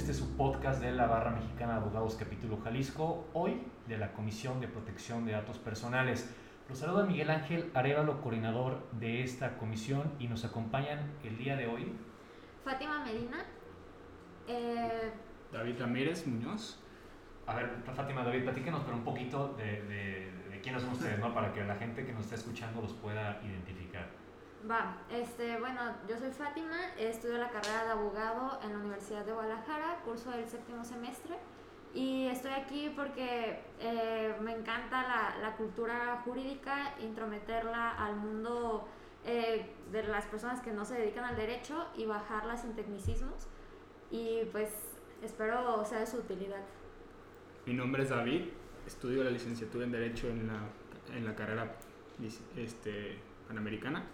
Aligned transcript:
este 0.00 0.12
es 0.12 0.18
su 0.18 0.34
podcast 0.34 0.80
de 0.80 0.92
la 0.92 1.06
Barra 1.06 1.30
Mexicana 1.30 1.74
de 1.74 1.80
Abogados 1.80 2.16
Capítulo 2.18 2.58
Jalisco, 2.64 3.28
hoy 3.34 3.60
de 3.86 3.98
la 3.98 4.14
Comisión 4.14 4.58
de 4.58 4.66
Protección 4.66 5.26
de 5.26 5.32
Datos 5.32 5.58
Personales. 5.58 6.34
Los 6.70 6.78
saluda 6.78 7.04
Miguel 7.04 7.28
Ángel 7.28 7.70
Arevalo, 7.74 8.22
coordinador 8.22 8.82
de 8.92 9.22
esta 9.22 9.58
comisión, 9.58 10.14
y 10.18 10.26
nos 10.26 10.46
acompañan 10.46 11.00
el 11.22 11.36
día 11.36 11.54
de 11.54 11.66
hoy. 11.66 11.92
Fátima 12.64 13.04
Medina. 13.04 13.44
Eh, 14.48 15.12
David 15.52 15.78
Ramírez 15.78 16.26
Muñoz. 16.26 16.82
A 17.46 17.56
ver, 17.56 17.68
Fátima, 17.94 18.24
David, 18.24 18.44
platíquenos 18.44 18.82
pero 18.84 18.96
un 18.96 19.04
poquito 19.04 19.48
de, 19.58 19.82
de, 19.82 20.32
de 20.50 20.60
quiénes 20.62 20.80
son 20.80 20.92
ustedes, 20.92 21.18
¿no? 21.18 21.34
Para 21.34 21.52
que 21.52 21.62
la 21.62 21.74
gente 21.74 22.06
que 22.06 22.14
nos 22.14 22.22
está 22.22 22.36
escuchando 22.36 22.80
los 22.80 22.94
pueda 22.94 23.38
identificar. 23.44 24.19
Va, 24.68 24.98
este, 25.10 25.58
bueno, 25.58 25.80
yo 26.06 26.18
soy 26.18 26.30
Fátima, 26.32 26.76
estudio 26.98 27.38
la 27.38 27.48
carrera 27.48 27.84
de 27.84 27.90
abogado 27.92 28.60
en 28.62 28.72
la 28.72 28.78
Universidad 28.78 29.24
de 29.24 29.32
Guadalajara, 29.32 30.02
curso 30.04 30.30
del 30.30 30.46
séptimo 30.46 30.84
semestre, 30.84 31.36
y 31.94 32.26
estoy 32.26 32.52
aquí 32.52 32.92
porque 32.94 33.60
eh, 33.80 34.34
me 34.42 34.52
encanta 34.52 35.02
la, 35.02 35.38
la, 35.40 35.56
cultura 35.56 36.20
jurídica, 36.26 36.94
intrometerla 37.00 37.92
al 37.92 38.16
mundo 38.16 38.86
eh, 39.24 39.64
de 39.90 40.02
las 40.02 40.26
personas 40.26 40.60
que 40.60 40.72
no 40.72 40.84
se 40.84 40.94
dedican 40.94 41.24
al 41.24 41.36
derecho 41.36 41.86
y 41.96 42.04
bajarla 42.04 42.58
sin 42.58 42.74
tecnicismos, 42.74 43.46
y 44.10 44.44
pues 44.52 44.68
espero 45.22 45.82
sea 45.86 46.00
de 46.00 46.06
su 46.06 46.18
utilidad. 46.18 46.62
Mi 47.64 47.72
nombre 47.72 48.02
es 48.02 48.10
David, 48.10 48.50
estudio 48.86 49.24
la 49.24 49.30
licenciatura 49.30 49.86
en 49.86 49.92
Derecho 49.92 50.28
en 50.28 50.48
la, 50.48 50.60
en 51.16 51.24
la 51.24 51.34
carrera 51.34 51.76
este, 52.56 53.18
panamericana 53.48 54.04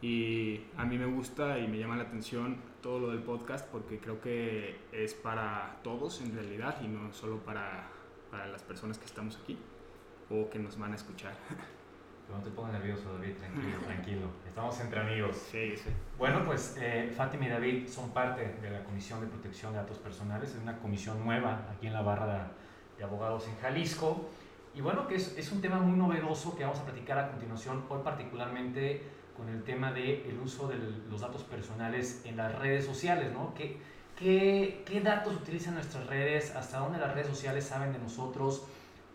y 0.00 0.60
a 0.76 0.84
mí 0.84 0.96
me 0.96 1.06
gusta 1.06 1.58
y 1.58 1.66
me 1.66 1.78
llama 1.78 1.96
la 1.96 2.04
atención 2.04 2.56
todo 2.82 3.00
lo 3.00 3.10
del 3.10 3.20
podcast 3.20 3.68
porque 3.68 3.98
creo 3.98 4.20
que 4.20 4.76
es 4.92 5.14
para 5.14 5.80
todos 5.82 6.20
en 6.20 6.34
realidad 6.34 6.76
y 6.82 6.88
no 6.88 7.12
solo 7.12 7.38
para, 7.38 7.88
para 8.30 8.46
las 8.46 8.62
personas 8.62 8.98
que 8.98 9.06
estamos 9.06 9.38
aquí 9.42 9.58
o 10.30 10.48
que 10.50 10.58
nos 10.58 10.78
van 10.78 10.92
a 10.92 10.94
escuchar. 10.94 11.34
No 12.30 12.42
te 12.42 12.50
pongas 12.50 12.74
nervioso, 12.74 13.14
David, 13.14 13.36
tranquilo, 13.38 13.78
tranquilo. 13.86 14.26
Estamos 14.46 14.78
entre 14.80 15.00
amigos. 15.00 15.36
Sí, 15.50 15.76
sí. 15.76 15.90
Bueno, 16.18 16.44
pues 16.44 16.76
eh, 16.78 17.12
Fátima 17.16 17.46
y 17.46 17.48
David 17.48 17.88
son 17.88 18.10
parte 18.10 18.56
de 18.60 18.70
la 18.70 18.84
Comisión 18.84 19.20
de 19.20 19.26
Protección 19.26 19.72
de 19.72 19.78
Datos 19.78 19.98
Personales. 19.98 20.50
Es 20.50 20.60
una 20.60 20.78
comisión 20.78 21.24
nueva 21.24 21.66
aquí 21.74 21.86
en 21.86 21.94
la 21.94 22.02
barra 22.02 22.52
de, 22.98 23.02
abogados 23.04 23.48
en 23.48 23.56
Jalisco. 23.56 24.28
Y 24.74 24.82
bueno, 24.82 25.08
que 25.08 25.14
es, 25.14 25.36
es, 25.38 25.50
un 25.50 25.62
tema 25.62 25.78
muy 25.78 25.98
novedoso 25.98 26.54
que 26.54 26.64
vamos 26.64 26.78
a 26.78 26.84
platicar 26.84 27.18
a 27.18 27.30
continuación, 27.30 27.84
hoy 27.88 28.00
particularmente 28.04 29.02
con 29.38 29.48
el 29.48 29.62
tema 29.62 29.92
del 29.92 30.26
el 30.26 30.38
uso 30.44 30.68
de 30.68 30.76
los 31.08 31.20
datos 31.20 31.44
personales 31.44 32.22
en 32.24 32.36
las 32.36 32.54
redes 32.58 32.84
sociales, 32.84 33.32
¿no? 33.32 33.54
¿Qué, 33.54 33.78
qué, 34.18 34.82
qué 34.84 35.00
datos 35.00 35.34
utilizan 35.36 35.74
nuestras 35.74 36.06
redes? 36.08 36.54
¿Hasta 36.56 36.80
dónde 36.80 36.98
las 36.98 37.14
redes 37.14 37.28
sociales 37.28 37.64
saben 37.64 37.92
de 37.92 38.00
nosotros? 38.00 38.64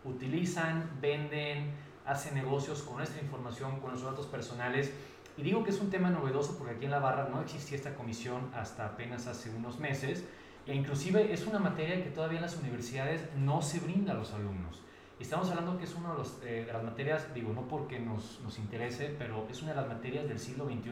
¿Utilizan, 0.02 0.90
venden, 1.00 1.72
hacen 2.06 2.34
negocios 2.34 2.82
con 2.82 2.96
nuestra 2.96 3.20
información, 3.20 3.78
con 3.80 3.90
nuestros 3.90 4.12
datos 4.12 4.26
personales? 4.26 4.92
Y 5.36 5.42
digo 5.42 5.62
que 5.62 5.70
es 5.70 5.80
un 5.80 5.90
tema 5.90 6.10
novedoso 6.10 6.56
porque 6.56 6.74
aquí 6.74 6.84
en 6.86 6.90
la 6.90 7.00
barra 7.00 7.28
no 7.28 7.42
existía 7.42 7.76
esta 7.76 7.94
comisión 7.94 8.50
hasta 8.54 8.86
apenas 8.86 9.26
hace 9.26 9.50
unos 9.50 9.78
meses 9.78 10.24
e 10.66 10.74
inclusive 10.74 11.32
es 11.32 11.46
una 11.46 11.58
materia 11.58 12.02
que 12.02 12.10
todavía 12.10 12.38
en 12.38 12.42
las 12.42 12.56
universidades 12.56 13.22
no 13.36 13.60
se 13.60 13.80
brinda 13.80 14.12
a 14.12 14.14
los 14.16 14.32
alumnos. 14.32 14.80
Estamos 15.20 15.48
hablando 15.50 15.78
que 15.78 15.84
es 15.84 15.94
una 15.94 16.12
eh, 16.42 16.64
de, 16.66 16.72
las 16.72 16.82
materias, 16.82 17.32
digo, 17.32 17.52
no 17.52 17.68
porque 17.68 18.00
nos, 18.00 18.40
nos, 18.42 18.58
interese, 18.58 19.14
pero 19.16 19.46
es 19.48 19.62
una 19.62 19.70
de 19.70 19.76
las 19.76 19.86
materias 19.86 20.26
del 20.28 20.40
siglo 20.40 20.64
XXI 20.64 20.90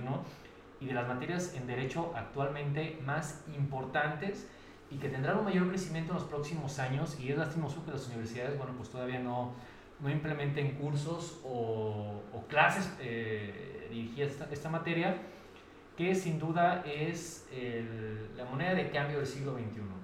y 0.81 0.87
de 0.87 0.95
las 0.95 1.09
materias 1.09 1.55
en 1.55 1.67
derecho 1.67 2.13
actualmente 2.15 3.01
más 3.05 3.43
importantes 3.53 4.49
y 4.93 4.97
que 4.99 5.09
tendrán 5.09 5.39
un 5.39 5.45
mayor 5.45 5.69
crecimiento 5.69 6.13
en 6.13 6.19
los 6.19 6.29
próximos 6.29 6.79
años. 6.79 7.19
Y 7.19 7.33
es 7.33 7.39
lastimoso 7.39 7.85
que 7.85 7.91
las 7.91 8.07
universidades, 8.07 8.57
bueno, 8.57 8.75
pues 8.77 8.91
todavía 8.91 9.19
no, 9.19 9.55
no 9.99 10.09
implementen 10.09 10.77
cursos 10.77 11.41
o, 11.45 12.23
clases 12.49 12.93
eh, 13.01 13.89
dirigidas 13.91 14.41
a 14.41 14.53
esta, 14.53 14.69
materia, 14.69 15.17
que 15.97 16.15
sin 16.15 16.39
duda 16.39 16.85
es 16.87 17.49
la 18.37 18.45
moneda 18.45 18.75
de 18.75 18.91
cambio 18.91 19.19
del 19.19 19.27
siglo 19.27 19.55
XXI 19.55 20.02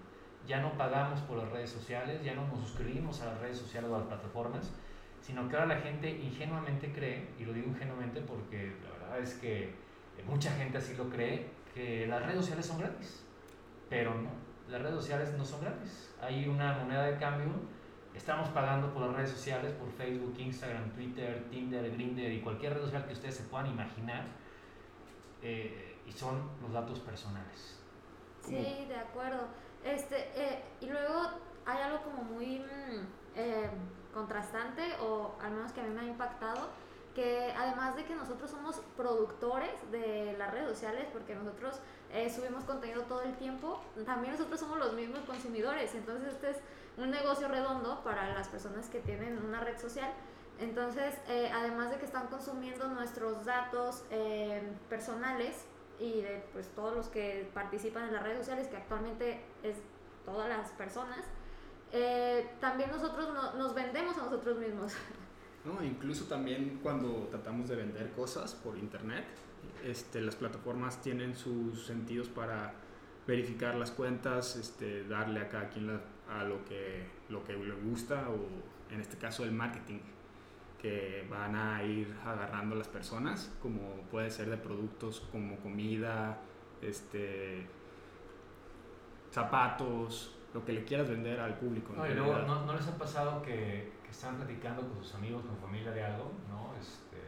ya 0.49 0.61
no 0.61 0.73
pagamos 0.79 1.21
por 1.21 1.37
las 1.37 1.51
redes 1.51 1.71
sociales, 1.71 2.25
ya 2.25 2.35
no 2.35 2.47
nos 2.49 2.61
suscribimos 2.61 3.21
a 3.21 3.27
las 3.27 3.41
redes 3.41 3.59
sociales 3.59 3.91
o 3.91 3.95
a 3.95 3.99
las 3.99 4.09
plataformas, 4.09 4.73
sino 5.21 5.47
que 5.47 5.57
ahora 5.57 5.75
la 5.75 5.81
gente 5.81 6.09
ingenuamente 6.09 6.91
cree, 6.91 7.29
y 7.39 7.45
lo 7.45 7.53
digo 7.53 7.69
ingenuamente 7.69 8.23
porque 8.23 8.73
la 8.83 8.91
verdad 8.99 9.19
es 9.21 9.35
que 9.35 9.75
mucha 10.27 10.51
gente 10.53 10.79
así 10.79 10.97
lo 10.97 11.11
cree, 11.11 11.51
que 11.75 12.07
las 12.07 12.23
redes 12.23 12.41
sociales 12.41 12.65
son 12.65 12.79
gratis. 12.79 13.25
Pero 13.91 14.15
no, 14.15 14.31
las 14.71 14.81
redes 14.81 14.97
sociales 14.97 15.35
no 15.37 15.45
son 15.45 15.61
gratis. 15.61 16.15
Hay 16.21 16.49
una 16.49 16.79
moneda 16.79 17.05
de 17.05 17.19
cambio, 17.19 17.49
estamos 18.15 18.49
pagando 18.49 18.93
por 18.93 19.03
las 19.03 19.17
redes 19.17 19.31
sociales, 19.31 19.73
por 19.73 19.91
Facebook, 19.93 20.35
Instagram, 20.39 20.91
Twitter, 20.93 21.47
Tinder, 21.51 21.91
Grindr 21.91 22.33
y 22.33 22.41
cualquier 22.41 22.75
red 22.75 22.83
social 22.83 23.07
que 23.07 23.13
ustedes 23.13 23.37
se 23.37 23.43
puedan 23.45 23.67
imaginar, 23.67 24.25
eh, 25.43 25.99
y 26.07 26.13
son 26.13 26.51
los 26.63 26.73
datos 26.73 27.01
personales. 27.01 27.79
Sí, 28.43 28.87
de 28.89 28.97
acuerdo. 28.97 29.47
Este, 29.85 30.31
eh, 30.35 30.63
y 30.81 30.87
luego 30.87 31.31
hay 31.65 31.83
algo 31.83 32.03
como 32.03 32.23
muy 32.23 32.63
eh, 33.37 33.71
contrastante, 34.13 34.83
o 35.01 35.35
al 35.41 35.53
menos 35.53 35.73
que 35.73 35.81
a 35.81 35.85
mí 35.85 35.91
me 35.91 36.01
ha 36.01 36.05
impactado, 36.05 36.69
que 37.15 37.53
además 37.57 37.97
de 37.97 38.05
que 38.05 38.15
nosotros 38.15 38.51
somos 38.51 38.81
productores 38.97 39.71
de 39.91 40.35
las 40.39 40.53
redes 40.53 40.69
sociales, 40.69 41.07
porque 41.13 41.35
nosotros 41.35 41.81
eh, 42.13 42.31
subimos 42.31 42.65
contenido 42.65 43.03
todo 43.03 43.23
el 43.23 43.35
tiempo, 43.37 43.83
también 44.07 44.33
nosotros 44.33 44.61
somos 44.61 44.79
los 44.79 44.93
mismos 44.93 45.21
consumidores. 45.21 45.95
Entonces 45.95 46.35
este 46.35 46.51
es 46.51 46.57
un 46.97 47.11
negocio 47.11 47.49
redondo 47.49 48.03
para 48.05 48.35
las 48.35 48.49
personas 48.49 48.89
que 48.89 49.01
tienen 49.01 49.39
una 49.45 49.61
red 49.61 49.79
social. 49.79 50.13
Entonces, 50.61 51.15
además 51.55 51.91
de 51.91 51.99
que 51.99 52.05
están 52.05 52.27
consumiendo 52.27 52.89
nuestros 52.89 53.45
datos 53.45 54.03
personales, 54.89 55.55
y 56.01 56.21
de 56.21 56.43
pues 56.53 56.69
todos 56.75 56.95
los 56.95 57.09
que 57.09 57.49
participan 57.55 58.09
en 58.09 58.15
las 58.15 58.23
redes 58.23 58.39
sociales, 58.39 58.69
que 58.69 58.77
actualmente 58.77 59.41
es 59.63 59.77
todas 60.25 60.49
las 60.49 60.71
personas, 60.73 61.21
eh, 61.93 62.51
también 62.61 62.91
nosotros 62.91 63.29
no, 63.33 63.55
nos 63.55 63.75
vendemos 63.75 64.17
a 64.19 64.25
nosotros 64.25 64.59
mismos. 64.59 64.93
No, 65.65 65.83
incluso 65.85 66.25
también 66.27 66.79
cuando 66.83 67.27
tratamos 67.31 67.69
de 67.69 67.77
vender 67.77 68.13
cosas 68.13 68.55
por 68.55 68.79
internet, 68.79 69.25
este, 69.85 70.23
las 70.23 70.37
plataformas 70.37 71.03
tienen 71.03 71.37
sus 71.37 71.85
sentidos 71.85 72.29
para 72.29 72.73
verificar 73.27 73.75
las 73.75 73.91
cuentas, 73.91 74.57
este, 74.57 75.05
darle 75.05 75.41
a 75.41 75.49
cada 75.49 75.69
quien 75.69 75.89
la, 75.89 76.01
a 76.31 76.45
lo 76.45 76.65
que, 76.65 77.07
lo 77.29 77.45
que 77.45 77.55
le 77.55 77.75
gusta 77.75 78.29
o 78.31 78.95
en 78.95 79.01
este 79.01 79.19
caso 79.19 79.45
el 79.45 79.53
marketing 79.53 79.99
que 80.81 81.27
van 81.29 81.57
a 81.57 81.83
ir 81.83 82.17
agarrando 82.25 82.77
las 82.77 82.89
personas, 82.89 83.53
como 83.61 84.03
puede 84.11 84.31
ser 84.31 84.49
de 84.49 84.57
productos 84.57 85.21
como 85.33 85.57
comida, 85.57 86.39
este, 86.81 87.67
zapatos, 89.31 90.37
lo 90.55 90.65
que 90.65 90.73
le 90.73 90.85
quieras 90.85 91.09
vender 91.09 91.41
al 91.41 91.59
público. 91.59 91.93
No, 91.97 92.07
y 92.07 92.15
luego, 92.15 92.39
¿no, 92.39 92.65
¿no, 92.65 92.75
les 92.75 92.87
ha 92.87 92.97
pasado 92.97 93.43
que, 93.43 93.93
que, 94.05 94.11
están 94.11 94.37
platicando 94.37 94.83
con 94.83 95.03
sus 95.03 95.15
amigos, 95.15 95.45
con 95.45 95.57
familia 95.57 95.91
de 95.91 96.05
algo? 96.05 96.33
¿no? 96.49 96.73
Este, 96.81 97.19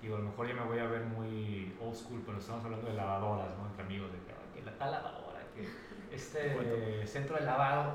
digo, 0.00 0.16
a 0.16 0.20
lo 0.20 0.24
mejor 0.26 0.48
ya 0.48 0.54
me 0.54 0.64
voy 0.64 0.78
a 0.78 0.86
ver 0.86 1.04
muy 1.04 1.74
old 1.80 1.94
school, 1.94 2.22
pero 2.24 2.38
estamos 2.38 2.64
hablando 2.64 2.88
de 2.88 2.94
lavadoras, 2.94 3.56
¿no? 3.58 3.66
Entre 3.66 3.84
amigos, 3.84 4.10
de 4.12 4.18
que, 4.18 4.64
la 4.64 4.76
tal 4.76 4.90
lavadora, 4.90 5.40
que 5.54 5.68
este 6.14 7.06
centro 7.06 7.36
de 7.36 7.44
lavado 7.44 7.94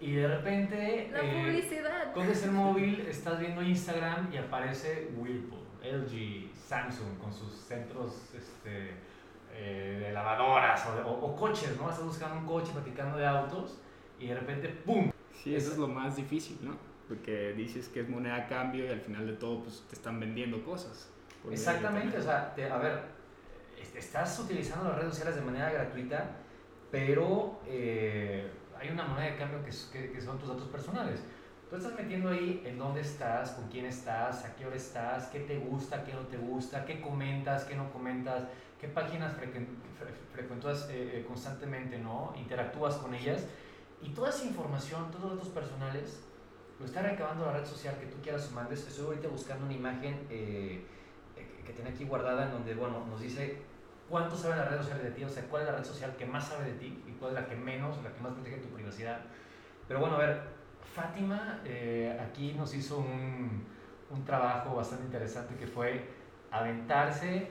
y 0.00 0.12
de 0.14 0.28
repente 0.28 1.08
la 1.12 1.20
eh, 1.20 1.42
publicidad. 1.42 2.12
coges 2.12 2.44
el 2.44 2.50
móvil 2.52 3.00
estás 3.08 3.38
viendo 3.40 3.62
Instagram 3.62 4.32
y 4.32 4.36
aparece 4.36 5.10
Whirlpool 5.16 5.66
LG 5.82 6.52
Samsung 6.54 7.18
con 7.18 7.32
sus 7.32 7.52
centros 7.52 8.30
este, 8.34 8.92
eh, 9.52 10.02
de 10.04 10.12
lavadoras 10.12 10.84
o, 10.86 11.08
o, 11.08 11.26
o, 11.26 11.36
coches 11.36 11.76
no 11.80 11.88
estás 11.88 12.04
buscando 12.04 12.40
un 12.40 12.46
coche 12.46 12.72
platicando 12.72 13.16
de 13.16 13.26
autos 13.26 13.78
y 14.18 14.26
de 14.26 14.34
repente 14.34 14.68
¡pum! 14.68 15.10
sí 15.32 15.54
eso 15.54 15.72
es 15.72 15.78
lo 15.78 15.88
más 15.88 16.16
difícil 16.16 16.58
no 16.62 16.76
porque 17.08 17.52
dices 17.52 17.88
que 17.88 18.00
es 18.00 18.08
moneda 18.08 18.36
a 18.36 18.46
cambio 18.48 18.84
y 18.84 18.88
al 18.88 19.00
final 19.00 19.26
de 19.26 19.34
todo 19.34 19.62
pues 19.62 19.84
te 19.88 19.94
están 19.94 20.18
vendiendo 20.18 20.64
cosas. 20.64 21.08
Exactamente 21.50 22.18
o 22.18 22.22
sea 22.22 22.52
te, 22.54 22.68
a 22.68 22.78
ver 22.78 23.16
estás 23.94 24.38
utilizando 24.40 24.88
las 24.88 24.98
redes 24.98 25.10
sociales 25.10 25.36
de 25.36 25.42
manera 25.42 25.70
gratuita 25.70 26.30
pero 26.90 27.60
eh, 27.66 28.50
hay 28.86 28.92
una 28.92 29.04
moneda 29.04 29.30
de 29.32 29.36
cambio 29.36 29.58
que, 29.64 29.70
que, 29.92 30.12
que, 30.12 30.20
son 30.20 30.38
tus 30.38 30.48
datos 30.48 30.68
personales. 30.68 31.20
Tú 31.68 31.76
estás 31.76 31.94
metiendo 31.94 32.30
ahí 32.30 32.62
en 32.64 32.78
dónde 32.78 33.00
estás, 33.00 33.50
con 33.50 33.68
quién 33.68 33.86
estás, 33.86 34.44
a 34.44 34.54
qué 34.54 34.66
hora 34.66 34.76
estás, 34.76 35.26
qué 35.26 35.40
te 35.40 35.58
gusta, 35.58 36.04
qué 36.04 36.12
no 36.12 36.20
te 36.20 36.36
gusta, 36.36 36.84
qué 36.84 37.00
comentas, 37.00 37.64
qué 37.64 37.74
no 37.74 37.90
comentas, 37.92 38.44
qué 38.80 38.86
páginas 38.86 39.34
frecuentas 40.32 40.88
eh, 40.90 41.24
constantemente, 41.26 41.98
¿no? 41.98 42.32
Interactúas 42.36 42.94
con 42.96 43.14
ellas. 43.14 43.44
Y 44.00 44.10
toda 44.10 44.30
esa 44.30 44.44
información, 44.44 45.10
todos 45.10 45.30
los 45.30 45.38
datos 45.38 45.48
personales, 45.48 46.20
lo 46.78 46.86
está 46.86 47.02
recabando 47.02 47.46
la 47.46 47.54
red 47.54 47.66
social 47.66 47.96
que 47.98 48.06
tú 48.06 48.18
quieras 48.22 48.48
o 48.52 48.54
mandes. 48.54 48.86
Estoy 48.86 49.06
ahorita 49.06 49.28
buscando 49.28 49.64
una 49.64 49.74
imagen 49.74 50.24
eh, 50.30 50.84
que 51.64 51.72
tiene 51.72 51.90
aquí 51.90 52.04
guardada 52.04 52.44
en 52.44 52.52
donde, 52.52 52.74
bueno, 52.74 53.04
nos 53.06 53.20
dice 53.20 53.58
cuánto 54.08 54.36
sabe 54.36 54.56
la 54.56 54.64
red 54.66 54.78
social 54.78 55.02
de 55.02 55.10
ti, 55.10 55.24
o 55.24 55.28
sea, 55.28 55.44
cuál 55.44 55.62
es 55.62 55.68
la 55.68 55.76
red 55.76 55.84
social 55.84 56.14
que 56.16 56.26
más 56.26 56.48
sabe 56.48 56.72
de 56.72 56.78
ti 56.78 57.02
y 57.06 57.12
cuál 57.12 57.32
es 57.36 57.42
la 57.42 57.46
que 57.46 57.56
menos, 57.56 58.02
la 58.02 58.12
que 58.12 58.20
más 58.20 58.32
protege 58.32 58.58
tu 58.58 58.68
privacidad. 58.68 59.20
Pero 59.88 60.00
bueno, 60.00 60.16
a 60.16 60.18
ver, 60.18 60.42
Fátima 60.94 61.60
eh, 61.64 62.18
aquí 62.20 62.54
nos 62.54 62.74
hizo 62.74 62.98
un, 62.98 63.64
un, 64.10 64.24
trabajo 64.24 64.74
bastante 64.74 65.04
interesante 65.04 65.54
que 65.56 65.66
fue 65.66 66.08
aventarse 66.50 67.48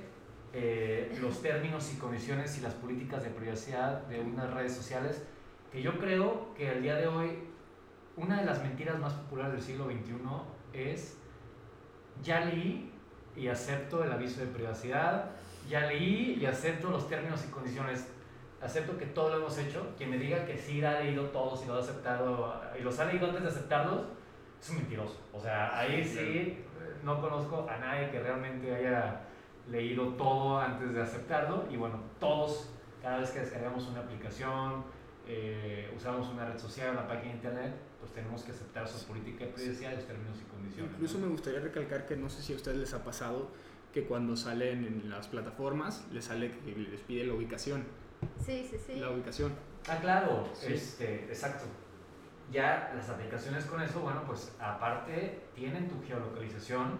eh, 0.53 1.15
los 1.21 1.41
términos 1.41 1.93
y 1.93 1.97
condiciones 1.97 2.57
y 2.57 2.61
las 2.61 2.73
políticas 2.73 3.23
de 3.23 3.29
privacidad 3.29 4.01
de 4.07 4.19
unas 4.19 4.51
redes 4.53 4.73
sociales 4.73 5.23
que 5.71 5.81
yo 5.81 5.99
creo 5.99 6.53
que 6.55 6.69
al 6.69 6.81
día 6.81 6.95
de 6.95 7.07
hoy 7.07 7.39
una 8.17 8.39
de 8.39 8.45
las 8.45 8.63
mentiras 8.63 8.97
más 8.99 9.13
populares 9.13 9.53
del 9.53 9.61
siglo 9.61 9.85
XXI 9.85 10.13
es 10.73 11.17
ya 12.23 12.45
leí 12.45 12.91
y 13.35 13.47
acepto 13.49 14.03
el 14.03 14.11
aviso 14.11 14.39
de 14.39 14.47
privacidad, 14.47 15.31
ya 15.67 15.81
leí 15.87 16.37
y 16.39 16.45
acepto 16.45 16.89
los 16.89 17.07
términos 17.07 17.43
y 17.47 17.51
condiciones, 17.51 18.07
acepto 18.61 18.97
que 18.97 19.05
todo 19.07 19.29
lo 19.29 19.37
hemos 19.37 19.57
hecho, 19.57 19.93
quien 19.97 20.09
me 20.09 20.17
diga 20.17 20.45
que 20.45 20.57
sí 20.57 20.83
ha 20.83 20.99
leído 20.99 21.25
todos 21.25 21.63
y 21.63 21.67
lo 21.67 21.75
ha 21.75 21.79
aceptado 21.79 22.61
y 22.79 22.83
los 22.83 22.99
ha 22.99 23.05
leído 23.05 23.27
antes 23.27 23.43
de 23.43 23.49
aceptarlos, 23.49 24.01
es 24.61 24.69
un 24.69 24.77
mentiroso. 24.77 25.17
O 25.33 25.39
sea, 25.39 25.77
ahí 25.77 26.03
sí 26.03 26.63
no 27.03 27.21
conozco 27.21 27.67
a 27.69 27.77
nadie 27.77 28.09
que 28.09 28.19
realmente 28.19 28.73
haya 28.73 29.21
leído 29.69 30.09
todo 30.13 30.59
antes 30.59 30.93
de 30.93 31.01
aceptarlo 31.01 31.65
y 31.71 31.77
bueno, 31.77 31.99
todos, 32.19 32.69
cada 33.01 33.19
vez 33.19 33.31
que 33.31 33.39
descargamos 33.39 33.87
una 33.87 34.01
aplicación, 34.01 34.83
eh, 35.27 35.91
usamos 35.95 36.29
una 36.29 36.45
red 36.45 36.59
social, 36.59 36.91
una 36.91 37.07
página 37.07 37.29
de 37.29 37.37
internet, 37.37 37.75
pues 37.99 38.11
tenemos 38.13 38.43
que 38.43 38.51
aceptar 38.51 38.87
su 38.87 39.05
política 39.07 39.45
de 39.45 39.51
privacidad, 39.51 39.93
los 39.93 40.05
términos 40.05 40.37
y 40.39 40.43
condiciones. 40.43 40.91
Incluso 40.93 41.17
me 41.17 41.27
gustaría 41.27 41.59
recalcar 41.59 42.05
que 42.05 42.15
no 42.15 42.29
sé 42.29 42.43
si 42.43 42.53
a 42.53 42.55
ustedes 42.55 42.77
les 42.77 42.93
ha 42.93 43.03
pasado 43.03 43.49
que 43.95 44.03
cuando 44.03 44.35
salen 44.35 44.83
en 44.83 45.09
las 45.09 45.29
plataformas 45.29 46.05
les 46.11 46.25
sale 46.25 46.51
que 46.51 46.75
les 46.75 46.99
pide 46.99 47.25
la 47.25 47.33
ubicación. 47.33 47.85
Sí, 48.45 48.67
sí, 48.69 48.77
sí. 48.77 48.99
La 48.99 49.09
ubicación. 49.09 49.53
Ah, 49.87 49.99
claro, 50.01 50.51
este, 50.67 51.23
exacto. 51.23 51.63
Ya 52.51 52.91
las 52.93 53.09
aplicaciones 53.09 53.63
con 53.63 53.81
eso, 53.81 54.01
bueno, 54.01 54.23
pues 54.27 54.53
aparte 54.59 55.43
tienen 55.55 55.87
tu 55.87 56.05
geolocalización. 56.05 56.99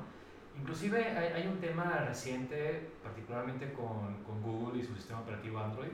Inclusive 0.57 1.05
hay, 1.05 1.33
hay 1.33 1.47
un 1.47 1.59
tema 1.59 2.05
reciente, 2.07 2.91
particularmente 3.03 3.73
con, 3.73 4.23
con, 4.23 4.41
Google 4.41 4.79
y 4.79 4.85
su 4.85 4.95
sistema 4.95 5.19
operativo 5.19 5.59
Android, 5.59 5.91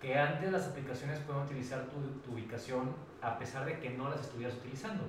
que 0.00 0.18
antes 0.18 0.50
las 0.50 0.66
aplicaciones 0.66 1.20
pueden 1.20 1.42
utilizar 1.42 1.86
tu, 1.86 2.00
tu 2.24 2.32
ubicación 2.32 2.96
a 3.20 3.38
pesar 3.38 3.64
de 3.64 3.78
que 3.78 3.90
no 3.90 4.10
las 4.10 4.22
estuvieras 4.22 4.56
utilizando. 4.56 5.04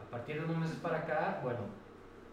A 0.00 0.08
partir 0.08 0.36
de 0.36 0.44
unos 0.44 0.58
meses 0.58 0.76
para 0.76 0.98
acá, 0.98 1.40
bueno, 1.42 1.62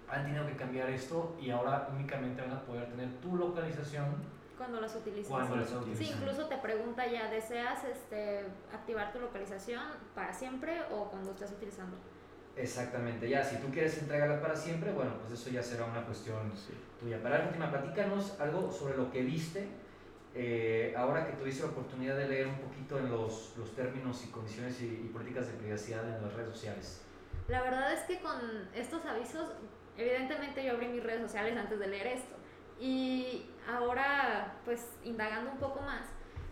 han 0.10 0.26
tenido 0.26 0.46
que 0.46 0.56
cambiar 0.56 0.90
esto 0.90 1.36
y 1.42 1.50
ahora 1.50 1.88
únicamente 1.94 2.42
van 2.42 2.52
a 2.52 2.62
poder 2.62 2.90
tener 2.90 3.10
tu 3.22 3.36
localización 3.36 4.36
cuando 4.58 4.80
las 4.80 4.96
utilizas. 4.96 5.30
Cuando 5.30 5.56
las 5.58 5.70
Sí, 5.96 6.14
incluso 6.16 6.48
te 6.48 6.58
pregunta 6.58 7.06
ya, 7.08 7.30
¿deseas 7.30 7.84
este, 7.84 8.46
activar 8.74 9.12
tu 9.12 9.20
localización 9.20 9.84
para 10.14 10.34
siempre 10.34 10.82
o 10.92 11.10
cuando 11.10 11.32
estás 11.32 11.52
utilizando? 11.52 11.98
Exactamente, 12.56 13.30
ya, 13.30 13.44
si 13.44 13.58
tú 13.58 13.68
quieres 13.70 13.98
entregarla 13.98 14.42
para 14.42 14.56
siempre, 14.56 14.94
bueno, 14.94 15.12
pues 15.20 15.34
eso 15.34 15.50
ya 15.50 15.62
será 15.62 15.84
una 15.86 16.06
cuestión 16.06 16.54
tuya. 17.02 17.22
Para 17.22 17.40
la 17.40 17.48
última, 17.48 17.70
platícanos 17.70 18.40
algo 18.40 18.72
sobre 18.72 18.96
lo 18.96 19.12
que 19.12 19.24
viste, 19.24 19.68
eh, 20.34 20.94
ahora 20.98 21.28
que 21.28 21.34
tuviste 21.34 21.64
la 21.64 21.72
oportunidad 21.72 22.16
de 22.16 22.30
leer 22.30 22.48
un 22.48 22.58
poquito 22.60 22.98
en 22.98 23.10
los, 23.10 23.56
los 23.58 23.76
términos 23.76 24.24
y 24.24 24.32
condiciones 24.32 24.82
y, 24.82 24.86
y 24.86 25.10
políticas 25.12 25.48
de 25.48 25.54
privacidad 25.54 26.08
en 26.16 26.22
las 26.22 26.34
redes 26.34 26.54
sociales. 26.54 27.02
La 27.50 27.62
verdad 27.62 27.94
es 27.94 28.02
que 28.04 28.22
con 28.22 28.40
estos 28.74 29.06
avisos 29.06 29.50
Evidentemente 29.98 30.64
yo 30.64 30.74
abrí 30.74 30.88
mis 30.88 31.04
redes 31.04 31.22
sociales 31.22 31.58
antes 31.58 31.80
de 31.80 31.88
leer 31.88 32.08
esto 32.08 32.36
y 32.80 33.46
ahora 33.68 34.56
pues 34.66 34.92
indagando 35.04 35.52
un 35.52 35.58
poco 35.58 35.82
más 35.82 36.04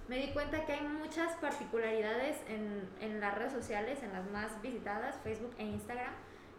me 0.08 0.18
di 0.18 0.32
cuenta 0.34 0.66
que 0.66 0.74
hay 0.74 0.82
muchas 0.82 1.34
particularidades 1.38 2.38
en, 2.50 2.90
en 3.00 3.20
las 3.20 3.36
redes 3.36 3.54
sociales, 3.54 4.04
en 4.04 4.12
las 4.12 4.30
más 4.32 4.62
visitadas, 4.62 5.18
Facebook 5.24 5.54
e 5.58 5.64
Instagram, 5.64 6.14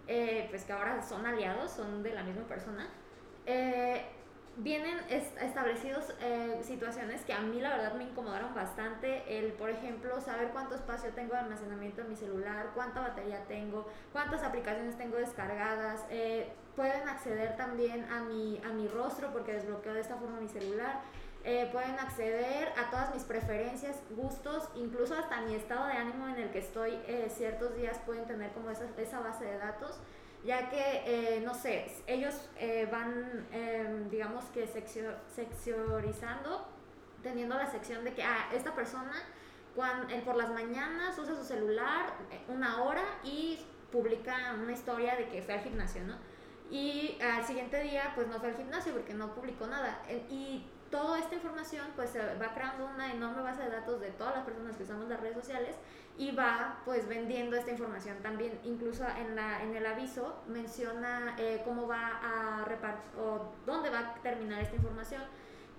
eh, 0.07 0.47
pues 0.49 0.65
que 0.65 0.73
ahora 0.73 1.03
son 1.03 1.27
aliados, 1.27 1.71
son 1.71 2.03
de 2.03 2.15
la 2.15 2.23
misma 2.23 2.45
persona. 2.45 2.89
Eh, 3.47 4.03
vienen 4.57 4.99
establecidos 5.09 6.15
eh, 6.21 6.61
situaciones 6.63 7.23
que 7.23 7.33
a 7.33 7.41
mí 7.41 7.61
la 7.61 7.71
verdad 7.71 7.95
me 7.95 8.05
incomodaron 8.05 8.55
bastante. 8.55 9.39
El, 9.39 9.53
por 9.53 9.71
ejemplo, 9.71 10.21
saber 10.21 10.51
cuánto 10.51 10.75
espacio 10.75 11.11
tengo 11.11 11.33
de 11.33 11.41
almacenamiento 11.41 12.03
en 12.03 12.11
mi 12.11 12.17
celular, 12.17 12.71
cuánta 12.75 13.01
batería 13.01 13.45
tengo, 13.49 13.87
cuántas 14.13 14.43
aplicaciones 14.43 14.97
tengo 14.97 15.17
descargadas. 15.17 16.05
Eh, 16.11 16.53
pueden 16.77 17.09
acceder 17.09 17.57
también 17.57 18.05
a 18.11 18.23
mi, 18.23 18.61
a 18.65 18.69
mi 18.69 18.87
rostro 18.89 19.33
porque 19.33 19.53
desbloqueo 19.53 19.95
de 19.95 20.01
esta 20.01 20.17
forma 20.17 20.41
mi 20.41 20.49
celular. 20.49 21.01
Eh, 21.47 21.69
pueden 21.73 21.99
acceder 21.99 22.73
a 22.79 22.91
todas 22.91 23.13
mis 23.13 23.23
preferencias, 23.25 23.97
gustos, 24.11 24.67
incluso 24.77 25.15
hasta 25.15 25.43
mi 25.43 25.55
estado 25.55 25.87
de 25.89 25.93
ánimo 25.93 26.27
en 26.29 26.37
el 26.37 26.51
que 26.51 26.61
estoy 26.61 26.99
ciertos 27.37 27.77
días 27.77 27.99
pueden 28.07 28.25
tener 28.25 28.51
como 28.53 28.71
esa, 28.71 28.87
esa 28.97 29.21
base 29.21 29.45
de 29.45 29.59
datos 29.59 30.01
ya 30.45 30.69
que, 30.69 31.03
eh, 31.07 31.41
no 31.41 31.55
sé, 31.55 31.87
ellos 32.07 32.49
eh, 32.59 32.87
van, 32.91 33.47
em, 33.51 34.11
digamos 34.11 34.45
que 34.47 34.67
seccionizando, 34.67 36.69
teniendo 37.23 37.57
la 37.57 37.67
sección 37.67 38.05
de 38.05 38.13
que, 38.13 38.23
ah, 38.23 38.51
esta 38.53 38.75
persona 38.75 39.15
cuando, 39.75 40.15
por 40.25 40.37
las 40.37 40.51
mañanas 40.51 41.19
usa 41.19 41.35
su 41.35 41.45
celular 41.45 42.15
eh, 42.31 42.41
una 42.49 42.83
hora 42.83 43.03
y 43.25 43.59
publica 43.91 44.55
una 44.63 44.73
historia 44.73 45.17
de 45.17 45.29
que 45.29 45.43
fue 45.43 45.55
al 45.55 45.61
gimnasio, 45.61 46.05
¿no? 46.05 46.17
Y 46.71 47.19
al 47.23 47.45
siguiente 47.45 47.83
día, 47.83 48.13
pues 48.15 48.29
no 48.29 48.39
fue 48.39 48.49
al 48.49 48.57
gimnasio 48.57 48.93
porque 48.93 49.15
no 49.15 49.35
publicó 49.35 49.67
nada. 49.67 50.03
Y 50.31 50.65
toda 50.91 51.19
esta 51.19 51.35
información, 51.35 51.87
pues 51.97 52.11
se 52.11 52.19
va 52.21 52.55
creando 52.55 52.87
una 52.87 53.13
enorme 53.13 53.43
base 53.43 53.63
de 53.63 53.71
datos 53.71 54.01
de 54.01 54.11
todas 54.11 54.37
las 54.37 54.45
personas 54.45 54.77
que 54.77 54.85
usamos 54.85 55.09
las 55.09 55.21
redes 55.21 55.35
sociales 55.35 55.77
y 56.17 56.31
va 56.31 56.79
pues 56.85 57.09
vendiendo 57.09 57.57
esta 57.57 57.73
información 57.73 58.17
también. 58.23 58.59
Incluso 58.65 59.05
en, 59.19 59.35
la, 59.35 59.63
en 59.63 59.75
el 59.75 59.85
aviso 59.87 60.43
menciona 60.47 61.35
eh, 61.39 61.63
cómo 61.65 61.89
va 61.89 62.21
a 62.23 62.65
repartir 62.65 63.19
o 63.19 63.53
dónde 63.67 63.91
va 63.91 63.99
a 63.99 64.15
terminar 64.23 64.63
esta 64.63 64.77
información. 64.77 65.23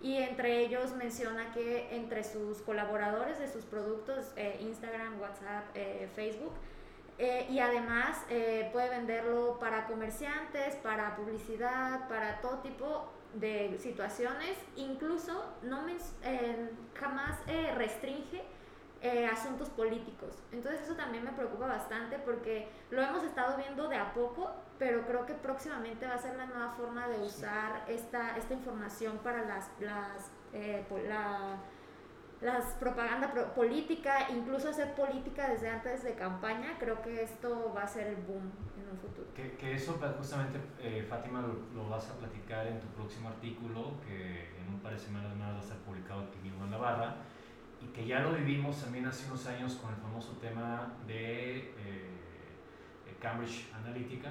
Y 0.01 0.17
entre 0.17 0.59
ellos 0.59 0.93
menciona 0.95 1.51
que 1.53 1.95
entre 1.95 2.23
sus 2.23 2.61
colaboradores 2.61 3.39
de 3.39 3.47
sus 3.47 3.63
productos 3.65 4.33
eh, 4.35 4.57
Instagram, 4.59 5.19
WhatsApp, 5.19 5.65
eh, 5.73 6.09
Facebook 6.15 6.53
y 7.17 7.59
además 7.59 8.17
puede 8.73 8.89
venderlo 8.89 9.57
para 9.57 9.87
comerciantes, 9.87 10.75
para 10.75 11.15
publicidad, 11.15 12.09
para 12.09 12.41
todo 12.41 12.57
tipo 12.57 13.09
de 13.35 13.77
situaciones, 13.79 14.57
incluso 14.75 15.45
no 15.63 15.85
jamás 16.95 17.39
restringe 17.75 18.43
eh, 19.05 19.27
asuntos 19.27 19.69
políticos. 19.69 20.33
Entonces 20.51 20.81
eso 20.81 20.95
también 20.95 21.23
me 21.23 21.31
preocupa 21.31 21.67
bastante 21.67 22.17
porque 22.17 22.67
lo 22.89 23.03
hemos 23.03 23.23
estado 23.23 23.55
viendo 23.55 23.87
de 23.87 23.97
a 23.97 24.11
poco, 24.15 24.51
pero 24.79 25.05
creo 25.05 25.27
que 25.27 25.35
próximamente 25.35 26.07
va 26.07 26.15
a 26.15 26.17
ser 26.17 26.35
la 26.35 26.47
nueva 26.47 26.71
forma 26.71 27.07
de 27.07 27.19
usar 27.19 27.85
esta, 27.87 28.35
esta 28.35 28.55
información 28.55 29.19
para 29.19 29.45
las, 29.45 29.69
las, 29.79 30.31
eh, 30.53 30.83
la, 31.07 31.57
las 32.41 32.65
propaganda 32.75 33.31
política, 33.55 34.27
incluso 34.29 34.69
hacer 34.69 34.93
política 34.93 35.49
desde 35.49 35.69
antes 35.69 36.03
de 36.03 36.15
campaña. 36.15 36.77
Creo 36.79 37.01
que 37.01 37.23
esto 37.23 37.73
va 37.75 37.83
a 37.83 37.87
ser 37.87 38.07
el 38.07 38.15
boom 38.17 38.51
en 38.77 38.89
un 38.91 38.97
futuro. 38.97 39.27
Que, 39.33 39.53
que 39.53 39.73
eso 39.73 39.99
justamente, 40.17 40.59
eh, 40.79 41.05
Fátima, 41.07 41.43
lo, 41.73 41.89
vas 41.89 42.09
a 42.09 42.17
platicar 42.17 42.67
en 42.67 42.79
tu 42.79 42.87
próximo 42.87 43.29
artículo, 43.29 43.99
que 44.05 44.55
en 44.59 44.73
un 44.73 44.79
par 44.79 44.93
de 44.93 44.99
semanas 44.99 45.35
más 45.35 45.53
va 45.53 45.59
a 45.59 45.61
estar 45.61 45.77
publicado 45.79 46.21
aquí 46.21 46.39
mismo 46.43 46.65
en 46.65 46.71
Navarra 46.71 47.15
y 47.81 47.87
que 47.87 48.05
ya 48.05 48.19
lo 48.19 48.33
vivimos 48.33 48.81
también 48.81 49.05
hace 49.05 49.27
unos 49.27 49.45
años 49.47 49.75
con 49.75 49.93
el 49.93 49.97
famoso 49.97 50.33
tema 50.41 50.93
de 51.07 51.57
eh, 51.57 52.15
Cambridge 53.19 53.71
Analytica, 53.73 54.29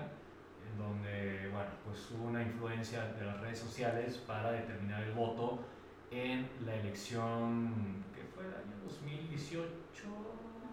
en 0.70 0.78
donde 0.78 1.48
bueno, 1.52 1.70
pues 1.84 2.10
hubo 2.12 2.28
una 2.28 2.42
influencia 2.42 3.04
de 3.06 3.24
las 3.24 3.40
redes 3.40 3.58
sociales 3.58 4.18
para 4.18 4.52
determinar 4.52 5.02
el 5.02 5.12
voto 5.12 5.64
en 6.10 6.48
la 6.64 6.74
elección 6.76 8.04
que 8.14 8.22
fue 8.34 8.44
el 8.44 8.54
año 8.54 8.76
2018. 8.84 9.64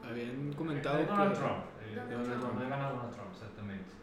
Habían 0.04 0.54
comentado 0.54 0.98
de 0.98 1.06
Donald 1.06 1.34
Trump. 1.34 1.64
Eh, 1.82 1.96
Donald, 1.96 2.40
Trump. 2.40 2.60
Donald 2.60 3.14
Trump, 3.14 3.32
exactamente. 3.32 4.02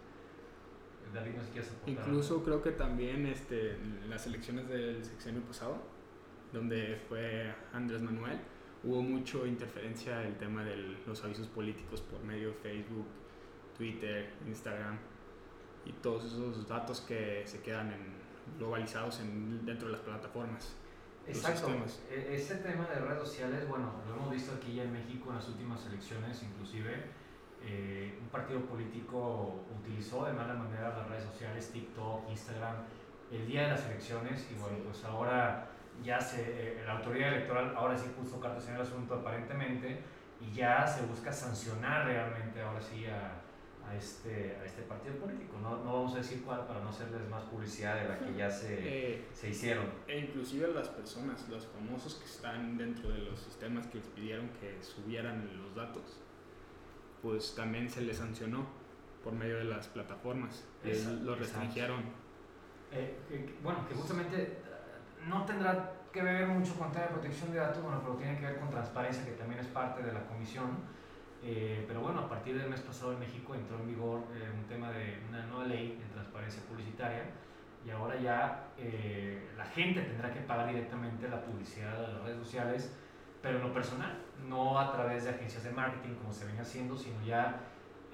David, 1.12 1.32
no 1.37 1.90
Incluso 1.90 2.42
creo 2.44 2.62
que 2.62 2.73
también 2.73 3.26
este, 3.26 3.76
las 4.08 4.26
elecciones 4.26 4.68
del 4.68 5.04
sexenio 5.04 5.40
pasado, 5.42 5.78
donde 6.52 7.00
fue 7.08 7.54
Andrés 7.73 8.02
Manuel, 8.02 8.38
hubo 8.85 9.02
mucho 9.02 9.47
interferencia 9.47 10.23
el 10.23 10.37
tema 10.37 10.64
de 10.64 10.76
los 11.06 11.25
avisos 11.25 11.47
políticos 11.49 12.02
por 12.02 12.23
medio 12.23 12.49
de 12.49 12.54
Facebook, 12.54 13.06
Twitter, 13.76 14.30
Instagram 14.47 14.99
y 15.87 15.92
todos 15.92 16.26
esos 16.26 16.68
datos 16.68 17.00
que 17.00 17.42
se 17.47 17.62
quedan 17.62 17.94
globalizados 18.58 19.20
en, 19.20 19.64
dentro 19.64 19.88
de 19.88 19.92
las 19.92 20.02
plataformas. 20.02 20.76
Exacto. 21.28 21.70
E, 22.11 22.35
ese 22.35 22.56
tema 22.56 22.87
de 22.87 23.00
redes 23.00 23.20
sociales, 23.20 23.68
bueno, 23.68 23.92
lo 24.06 24.14
hemos 24.14 24.30
visto 24.30 24.52
aquí 24.54 24.75
ya 24.75 24.85
en 24.85 24.92
México 24.92 25.30
en 25.30 25.37
las 25.37 25.49
últimas 25.49 25.85
elecciones, 25.87 26.42
inclusive 26.42 27.04
eh, 27.62 28.18
un 28.20 28.28
partido 28.28 28.61
político 28.61 29.64
utilizó 29.80 30.25
de 30.25 30.32
mala 30.32 30.54
manera 30.54 30.97
las 30.97 31.08
redes 31.08 31.25
sociales, 31.25 31.70
TikTok, 31.73 32.28
Instagram, 32.30 32.76
el 33.30 33.47
día 33.47 33.62
de 33.62 33.68
las 33.68 33.85
elecciones 33.87 34.49
y 34.50 34.54
bueno, 34.54 34.78
pues 34.85 35.04
ahora 35.04 35.68
ya 36.02 36.20
se, 36.20 36.42
eh, 36.42 36.82
la 36.87 36.99
autoridad 36.99 37.28
electoral 37.28 37.75
ahora 37.76 37.97
sí 37.97 38.11
puso 38.16 38.40
cartas 38.40 38.68
en 38.68 38.76
el 38.76 38.82
asunto 38.82 39.14
aparentemente 39.14 40.00
y 40.40 40.52
ya 40.52 40.87
se 40.87 41.04
busca 41.06 41.32
sancionar 41.32 42.06
realmente 42.06 42.62
ahora 42.62 42.80
sí 42.80 43.06
a, 43.06 43.42
a 43.88 43.95
este, 43.97 44.57
a 44.61 44.64
este 44.64 44.83
partido 44.83 45.14
político. 45.16 45.57
No, 45.62 45.83
no 45.85 45.92
vamos 45.92 46.14
a 46.14 46.18
decir 46.18 46.42
cuál 46.45 46.66
para 46.66 46.80
no 46.80 46.90
hacerles 46.90 47.28
más 47.28 47.42
publicidad 47.45 47.97
de 48.02 48.09
la 48.09 48.18
que 48.18 48.35
ya 48.35 48.50
se, 48.50 48.78
Eh, 48.80 49.25
se 49.33 49.50
hicieron. 49.50 49.87
E 50.07 50.18
inclusive 50.18 50.68
las 50.75 50.88
personas, 50.88 51.49
los 51.49 51.66
famosos 51.66 52.16
que 52.16 52.25
están 52.26 52.76
dentro 52.76 53.09
de 53.11 53.18
los 53.18 53.38
sistemas 53.40 53.87
que 53.87 53.99
les 53.99 54.07
pidieron 54.09 54.49
que 54.61 54.83
subieran 54.83 55.49
los 55.62 55.75
datos, 55.75 56.21
pues 57.23 57.54
también 57.54 57.88
se 57.88 58.02
les 58.02 58.16
sancionó 58.18 58.66
por 59.25 59.33
medio 59.33 59.57
de 59.59 59.64
las 59.64 59.88
plataformas. 59.88 60.64
Eh, 60.85 60.90
Exacto, 60.92 61.25
lo 61.25 61.35
exacto. 61.37 61.38
restringieron. 61.61 62.02
Eh, 62.92 63.18
que- 63.28 63.59
bueno, 63.62 63.87
que 63.88 63.95
justamente 63.95 64.42
eh, 64.42 64.59
no 65.26 65.45
tendrá 65.45 65.92
que 66.12 66.23
ver 66.23 66.47
mucho 66.47 66.75
con 66.78 66.90
tema 66.92 67.04
de 67.07 67.11
protección 67.12 67.52
de 67.52 67.59
datos, 67.59 67.83
bueno, 67.83 68.00
pero 68.02 68.14
tiene 68.14 68.38
que 68.38 68.47
ver 68.47 68.59
con 68.61 68.71
transparencia, 68.71 69.25
que 69.25 69.33
también 69.33 69.61
es 69.61 69.66
parte 69.66 70.02
de 70.02 70.12
la 70.12 70.26
comisión. 70.26 70.99
Eh, 71.42 71.85
pero 71.87 72.00
bueno, 72.00 72.21
a 72.21 72.28
partir 72.28 72.59
del 72.59 72.68
mes 72.68 72.80
pasado 72.80 73.12
en 73.12 73.21
México 73.21 73.54
entró 73.54 73.78
en 73.78 73.87
vigor 73.87 74.25
eh, 74.35 74.50
un 74.52 74.64
tema 74.64 74.90
de 74.90 75.23
una 75.28 75.47
nueva 75.47 75.66
ley 75.66 75.97
de 75.97 76.12
transparencia 76.12 76.62
publicitaria 76.64 77.23
y 77.87 77.90
ahora 77.90 78.18
ya 78.21 78.71
eh, 78.76 79.49
la 79.57 79.64
gente 79.66 80.00
tendrá 80.00 80.33
que 80.33 80.40
pagar 80.40 80.68
directamente 80.68 81.28
la 81.28 81.40
publicidad 81.42 81.97
de 82.00 82.12
las 82.12 82.23
redes 82.23 82.38
sociales, 82.38 82.92
pero 83.40 83.59
en 83.59 83.68
lo 83.68 83.73
personal, 83.73 84.18
no 84.49 84.78
a 84.78 84.92
través 84.92 85.25
de 85.25 85.30
agencias 85.30 85.62
de 85.62 85.71
marketing 85.71 86.14
como 86.16 86.33
se 86.33 86.45
venía 86.45 86.62
haciendo, 86.62 86.97
sino 86.97 87.23
ya 87.25 87.61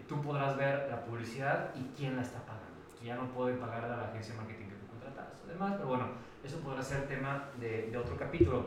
tú 0.06 0.20
podrás 0.20 0.56
ver 0.58 0.88
la 0.90 1.02
publicidad 1.02 1.70
y 1.74 1.96
quién 1.96 2.16
la 2.16 2.22
está 2.22 2.40
pagando. 2.40 2.64
Ya 3.02 3.16
no 3.16 3.28
pueden 3.32 3.58
pagar 3.58 3.84
a 3.84 3.96
la 3.96 4.08
agencia 4.08 4.34
de 4.34 4.40
marketing 4.40 4.66
que 4.66 4.76
tú 4.76 4.86
contratas. 4.88 5.26
Además, 5.46 5.74
pero 5.76 5.88
bueno, 5.88 6.08
eso 6.42 6.60
podrá 6.60 6.82
ser 6.82 7.08
tema 7.08 7.48
de, 7.58 7.90
de 7.90 7.96
otro 7.96 8.16
capítulo. 8.16 8.66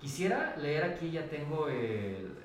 Quisiera 0.00 0.56
leer 0.56 0.84
aquí, 0.84 1.10
ya 1.10 1.28
tengo 1.28 1.68
el 1.68 2.43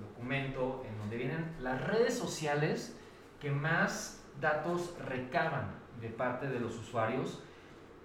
documento 0.00 0.84
en 0.88 0.96
donde 0.98 1.16
vienen 1.16 1.56
las 1.60 1.80
redes 1.86 2.16
sociales 2.18 2.96
que 3.40 3.50
más 3.50 4.24
datos 4.40 4.94
recaban 5.06 5.70
de 6.00 6.08
parte 6.08 6.48
de 6.48 6.60
los 6.60 6.76
usuarios. 6.78 7.42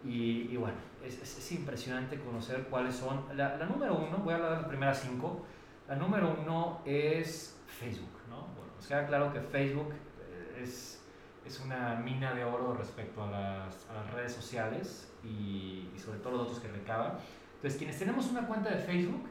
Y, 0.03 0.49
y 0.51 0.57
bueno, 0.57 0.77
es, 1.03 1.21
es- 1.21 1.37
es 1.39 1.51
impresionante 1.53 2.19
conocer 2.19 2.63
cuáles 2.69 2.95
son. 2.95 3.25
La, 3.35 3.57
la 3.57 3.65
número 3.65 3.95
uno, 3.97 4.17
voy 4.19 4.33
a 4.33 4.35
hablar 4.37 4.51
de 4.51 4.57
las 4.57 4.65
primeras 4.67 4.99
cinco. 5.01 5.45
La 5.87 5.95
número 5.95 6.35
uno 6.41 6.81
es 6.85 7.59
Facebook, 7.67 8.19
¿no? 8.29 8.41
Bueno, 8.55 8.71
nos 8.75 8.87
queda 8.87 9.05
claro 9.07 9.31
que 9.33 9.39
Facebook 9.41 9.91
eh, 9.93 10.61
es, 10.63 11.03
es 11.45 11.59
una 11.59 11.95
mina 11.95 12.33
de 12.33 12.43
oro 12.43 12.73
respecto 12.75 13.23
a 13.23 13.31
las, 13.31 13.87
a 13.89 13.93
las 13.93 14.11
redes 14.13 14.33
sociales 14.33 15.11
y, 15.23 15.89
y 15.95 15.99
sobre 15.99 16.19
todo 16.19 16.33
los 16.37 16.47
datos 16.47 16.59
que 16.59 16.67
recaba. 16.69 17.19
Entonces, 17.55 17.77
quienes 17.77 17.97
tenemos 17.97 18.27
una 18.29 18.45
cuenta 18.47 18.69
de 18.69 18.77
Facebook, 18.77 19.27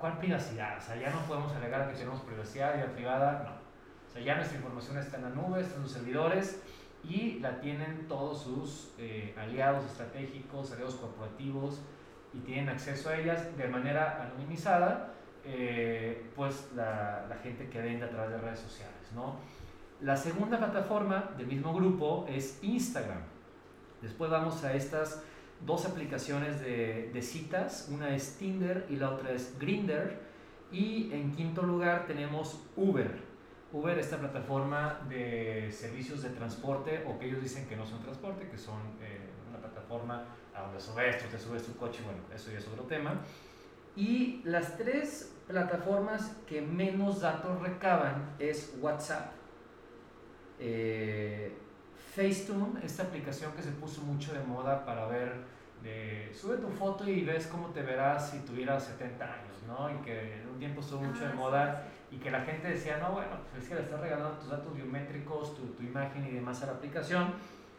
¿cuál 0.00 0.18
privacidad? 0.18 0.78
O 0.78 0.80
sea, 0.80 0.96
ya 0.96 1.10
no 1.10 1.20
podemos 1.20 1.52
alegar 1.52 1.88
que 1.90 1.98
tenemos 1.98 2.20
privacidad, 2.22 2.74
vida 2.74 2.86
privada, 2.86 3.42
no. 3.44 3.60
O 4.08 4.12
sea, 4.12 4.22
ya 4.22 4.34
nuestra 4.34 4.56
información 4.56 4.98
está 4.98 5.18
en 5.18 5.22
la 5.24 5.28
nube, 5.30 5.60
está 5.60 5.76
en 5.76 5.82
sus 5.82 5.92
servidores 5.92 6.60
y 7.04 7.38
la 7.38 7.60
tienen 7.60 8.08
todos 8.08 8.42
sus 8.42 8.92
eh, 8.98 9.34
aliados 9.38 9.84
estratégicos, 9.84 10.72
aliados 10.72 10.96
corporativos 10.96 11.80
y 12.32 12.38
tienen 12.40 12.68
acceso 12.70 13.10
a 13.10 13.16
ellas 13.16 13.56
de 13.56 13.68
manera 13.68 14.22
anonimizada, 14.22 15.12
eh, 15.44 16.30
pues 16.34 16.70
la, 16.74 17.26
la 17.28 17.36
gente 17.36 17.68
que 17.68 17.80
vende 17.80 18.06
a 18.06 18.10
través 18.10 18.30
de 18.30 18.38
redes 18.38 18.58
sociales, 18.58 19.12
¿no? 19.14 19.36
La 20.00 20.16
segunda 20.16 20.58
plataforma 20.58 21.30
del 21.36 21.46
mismo 21.46 21.74
grupo 21.74 22.26
es 22.28 22.58
Instagram. 22.62 23.20
Después 24.00 24.30
vamos 24.30 24.64
a 24.64 24.72
estas 24.72 25.22
dos 25.66 25.86
aplicaciones 25.86 26.60
de, 26.60 27.10
de 27.12 27.22
citas, 27.22 27.88
una 27.90 28.14
es 28.14 28.36
Tinder 28.38 28.86
y 28.88 28.96
la 28.96 29.10
otra 29.10 29.32
es 29.32 29.58
Grinder. 29.58 30.28
Y 30.72 31.12
en 31.12 31.32
quinto 31.32 31.62
lugar 31.62 32.06
tenemos 32.06 32.60
Uber. 32.76 33.30
Uber, 33.72 33.98
esta 33.98 34.18
plataforma 34.18 35.00
de 35.08 35.70
servicios 35.72 36.22
de 36.22 36.30
transporte, 36.30 37.04
o 37.06 37.18
que 37.18 37.26
ellos 37.26 37.42
dicen 37.42 37.68
que 37.68 37.76
no 37.76 37.86
son 37.86 38.02
transporte, 38.02 38.48
que 38.48 38.58
son 38.58 38.80
eh, 39.00 39.30
una 39.48 39.58
plataforma 39.58 40.24
a 40.54 40.62
donde 40.62 40.80
subes, 40.80 41.18
tú 41.18 41.28
te 41.28 41.38
subes 41.38 41.64
tu 41.64 41.76
coche, 41.76 42.00
bueno, 42.04 42.20
eso 42.34 42.50
ya 42.50 42.58
es 42.58 42.66
otro 42.66 42.84
tema. 42.84 43.20
Y 43.96 44.40
las 44.44 44.76
tres 44.76 45.32
plataformas 45.46 46.36
que 46.48 46.62
menos 46.62 47.20
datos 47.20 47.60
recaban 47.60 48.34
es 48.38 48.76
WhatsApp, 48.80 49.32
eh, 50.58 51.52
Facetune, 52.14 52.84
esta 52.84 53.04
aplicación 53.04 53.52
que 53.52 53.62
se 53.62 53.70
puso 53.70 54.02
mucho 54.02 54.32
de 54.32 54.40
moda 54.40 54.84
para 54.84 55.06
ver, 55.06 55.32
de, 55.82 56.32
sube 56.34 56.56
tu 56.56 56.68
foto 56.68 57.08
y 57.08 57.24
ves 57.24 57.46
cómo 57.46 57.68
te 57.68 57.82
verás 57.82 58.30
si 58.30 58.40
tuvieras 58.40 58.84
70 58.84 59.24
años, 59.24 59.56
¿no? 59.66 59.88
Y 59.90 59.94
que 60.04 60.40
en 60.40 60.48
un 60.48 60.58
tiempo 60.58 60.80
estuvo 60.80 61.02
mucho 61.02 61.20
de 61.20 61.26
Ah, 61.26 61.32
sí, 61.32 61.38
moda 61.38 61.84
y 62.10 62.16
que 62.16 62.30
la 62.30 62.40
gente 62.40 62.68
decía, 62.68 62.98
no, 62.98 63.12
bueno, 63.12 63.30
pues 63.50 63.62
es 63.62 63.68
que 63.68 63.76
le 63.76 63.82
estás 63.82 64.00
regalando 64.00 64.38
tus 64.38 64.50
datos 64.50 64.74
biométricos, 64.74 65.54
tu, 65.54 65.62
tu 65.68 65.82
imagen 65.84 66.26
y 66.26 66.32
demás 66.32 66.60
a 66.62 66.66
la 66.66 66.72
aplicación. 66.72 67.34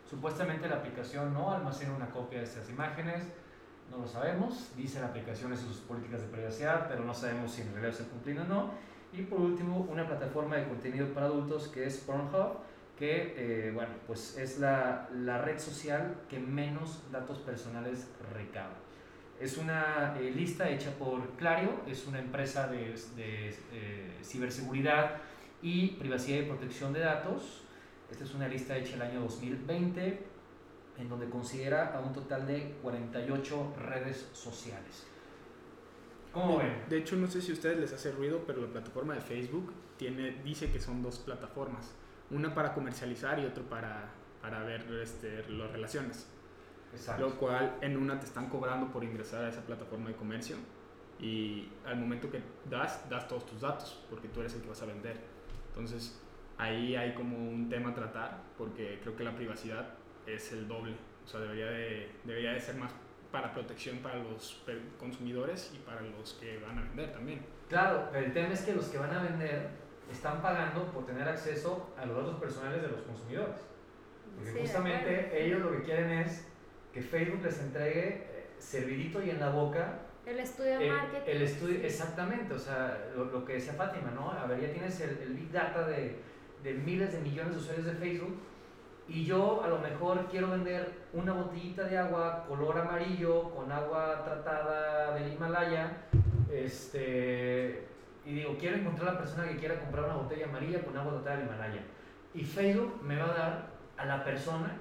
Supuestamente 0.10 0.70
la 0.70 0.78
aplicación 0.78 1.34
no 1.34 1.52
almacena 1.52 1.94
una 1.94 2.10
copia 2.10 2.40
de 2.40 2.46
estas 2.46 2.70
imágenes, 2.70 3.24
no 3.92 3.98
lo 3.98 4.08
sabemos, 4.08 4.72
dice 4.78 5.02
la 5.02 5.08
aplicación 5.08 5.52
eso 5.52 5.68
sus 5.68 5.80
políticas 5.80 6.22
de 6.22 6.28
privacidad, 6.28 6.88
pero 6.88 7.04
no 7.04 7.14
sabemos 7.14 7.52
si 7.52 7.64
en 7.64 7.74
realidad 7.74 7.94
se 7.94 8.06
cumplen 8.06 8.40
o 8.40 8.44
no. 8.46 8.72
Y 9.12 9.24
por 9.24 9.42
último, 9.42 9.86
una 9.90 10.08
plataforma 10.08 10.56
de 10.56 10.70
contenido 10.70 11.08
para 11.14 11.26
adultos 11.26 11.68
que 11.68 11.86
es 11.86 11.98
Pornhub, 11.98 12.60
que 13.01 13.34
eh, 13.36 13.72
bueno, 13.72 13.93
pues 14.05 14.38
es 14.38 14.60
la, 14.60 15.10
la 15.12 15.39
red 15.39 15.58
social 15.58 16.22
que 16.29 16.38
menos 16.38 17.01
datos 17.12 17.39
personales 17.39 18.08
recaba. 18.31 18.75
Es 19.39 19.58
una 19.58 20.15
eh, 20.20 20.29
lista 20.29 20.70
hecha 20.70 20.91
por 21.00 21.27
Clario, 21.31 21.81
es 21.88 22.05
una 22.05 22.20
empresa 22.20 22.67
de, 22.67 22.93
de, 23.15 23.50
eh, 23.74 24.20
ciberseguridad 24.24 25.17
y 25.63 25.93
privacidad 25.93 26.41
y 26.41 26.43
protección 26.43 26.93
de 26.93 27.00
datos. 27.00 27.63
Esta 28.12 28.24
es 28.24 28.36
una 28.36 28.48
lista 28.48 28.77
hecha 28.77 28.93
el 28.93 29.01
año 29.01 29.22
2020, 29.22 30.20
en 31.00 31.10
donde 31.10 31.27
considera 31.27 31.96
a 31.96 32.01
un 32.01 32.13
total 32.13 32.46
de 32.46 32.75
48 32.84 33.77
redes 33.79 34.29
sociales. 34.34 35.08
¿Cómo 36.31 36.60
ven? 36.60 36.84
De 36.88 37.00
hecho, 37.00 37.15
no 37.15 37.25
sé 37.25 37.41
si 37.41 37.50
a 37.50 37.55
ustedes 37.55 37.79
les 37.79 37.93
hace 37.93 38.12
ruido, 38.12 38.43
pero 38.46 38.62
la 38.62 38.67
plataforma 38.67 39.15
de 39.15 39.22
Facebook 39.22 39.74
tiene, 39.98 40.39
dice 40.43 40.72
que 40.72 40.79
son 40.79 41.01
dos 41.01 41.17
plataformas. 41.17 41.96
Una 42.32 42.54
para 42.54 42.74
comercializar 42.74 43.40
y 43.40 43.46
otra 43.46 43.64
para, 43.64 44.10
para 44.42 44.64
ver 44.64 44.86
este, 45.02 45.48
las 45.50 45.72
relaciones. 45.72 46.30
Exacto. 46.94 47.30
Lo 47.30 47.36
cual 47.36 47.78
en 47.82 47.98
una 47.98 48.20
te 48.20 48.26
están 48.26 48.50
cobrando 48.50 48.92
por 48.92 49.04
ingresar 49.04 49.46
a 49.46 49.50
esa 49.50 49.62
plataforma 49.62 50.10
de 50.10 50.16
comercio 50.16 50.58
y 51.20 51.70
al 51.86 51.98
momento 51.98 52.30
que 52.30 52.42
das, 52.70 53.08
das 53.10 53.28
todos 53.28 53.46
tus 53.46 53.62
datos 53.62 54.04
porque 54.10 54.28
tú 54.28 54.42
eres 54.42 54.56
el 54.56 54.62
que 54.62 54.70
vas 54.70 54.82
a 54.82 54.86
vender. 54.86 55.18
Entonces 55.70 56.20
ahí 56.58 56.96
hay 56.96 57.14
como 57.14 57.38
un 57.38 57.70
tema 57.70 57.92
a 57.92 57.94
tratar 57.94 58.42
porque 58.58 59.00
creo 59.02 59.16
que 59.16 59.24
la 59.24 59.36
privacidad 59.36 59.94
es 60.26 60.52
el 60.52 60.68
doble. 60.68 60.96
O 61.24 61.28
sea, 61.28 61.40
debería 61.40 61.68
de, 61.68 62.12
debería 62.24 62.54
de 62.54 62.60
ser 62.60 62.76
más 62.76 62.92
para 63.32 63.54
protección 63.54 64.00
para 64.00 64.18
los 64.18 64.62
consumidores 65.00 65.72
y 65.74 65.78
para 65.80 66.02
los 66.02 66.34
que 66.34 66.60
van 66.60 66.78
a 66.78 66.82
vender 66.82 67.12
también. 67.14 67.42
Claro, 67.70 68.10
pero 68.12 68.26
el 68.26 68.34
tema 68.34 68.54
es 68.54 68.62
que 68.62 68.74
los 68.74 68.90
que 68.90 68.98
van 68.98 69.12
a 69.12 69.24
vender 69.24 69.70
están 70.10 70.41
pagando 70.41 70.86
por 70.91 71.05
tener 71.05 71.27
acceso 71.27 71.89
a 71.98 72.05
los 72.05 72.17
datos 72.17 72.39
personales 72.39 72.81
de 72.81 72.88
los 72.88 73.01
consumidores. 73.01 73.58
Porque 74.36 74.51
Sí, 74.51 74.60
justamente 74.62 75.46
ellos 75.46 75.62
lo 75.62 75.72
que 75.72 75.84
quieren 75.84 76.10
es 76.12 76.48
que 76.93 77.01
Facebook 77.01 77.43
les 77.43 77.60
entregue 77.60 78.08
eh, 78.08 78.48
servidito 78.60 79.22
y 79.22 79.29
en 79.29 79.39
la 79.39 79.50
boca 79.50 80.00
El 80.25 80.39
estudio 80.39 80.77
de 80.79 80.88
el, 80.88 80.93
marketing. 80.93 81.31
el 81.31 81.41
estudio, 81.41 81.79
exactamente, 81.86 82.53
o 82.53 82.60
sea, 82.60 83.10
lo, 83.15 83.25
lo 83.25 83.46
que 83.46 83.53
decía 83.53 83.74
Fátima, 83.74 84.12
¿no? 84.12 84.31
A 84.31 84.46
ver, 84.46 84.60
ya 84.62 84.72
tienes 84.72 85.00
el, 85.01 85.17
el 85.20 85.34
big 85.34 85.51
data 85.51 85.88
de, 85.88 86.17
de 86.63 86.74
miles 86.74 87.12
de 87.13 87.20
millones 87.20 87.53
de 87.53 87.60
usuarios 87.60 87.86
de 87.86 87.93
Facebook 87.93 88.38
y 89.08 89.25
yo 89.25 89.62
a 89.63 89.67
lo 89.67 89.79
mejor 89.79 90.27
quiero 90.29 90.50
vender 90.51 90.91
una 91.13 91.34
botellita 91.34 91.84
de 91.84 91.98
agua 91.98 92.46
color 92.48 92.77
amarillo 92.77 93.50
con 93.51 93.70
agua 93.72 94.24
tratada 94.24 95.15
del 95.15 95.34
Himalaya, 95.34 96.03
este, 96.51 97.88
y 98.25 98.34
digo, 98.36 98.56
quiero 98.60 98.78
encontrar 98.78 99.10
a 99.10 99.12
la 99.13 99.18
persona 99.20 99.48
que 99.48 99.58
quiera 99.58 99.80
comprar 99.80 100.06
una 100.06 100.16
botella 100.16 100.46
amarilla 100.46 100.84
con 100.84 100.96
agua 100.96 101.13
tratada 101.13 101.38
del 101.38 101.46
Himalaya. 101.48 101.82
Y 102.34 102.44
Facebook 102.44 103.01
me 103.04 103.18
va 103.18 103.25
a 103.25 103.34
dar 103.38 103.68
a 103.98 104.06
la 104.06 104.24
persona 104.24 104.78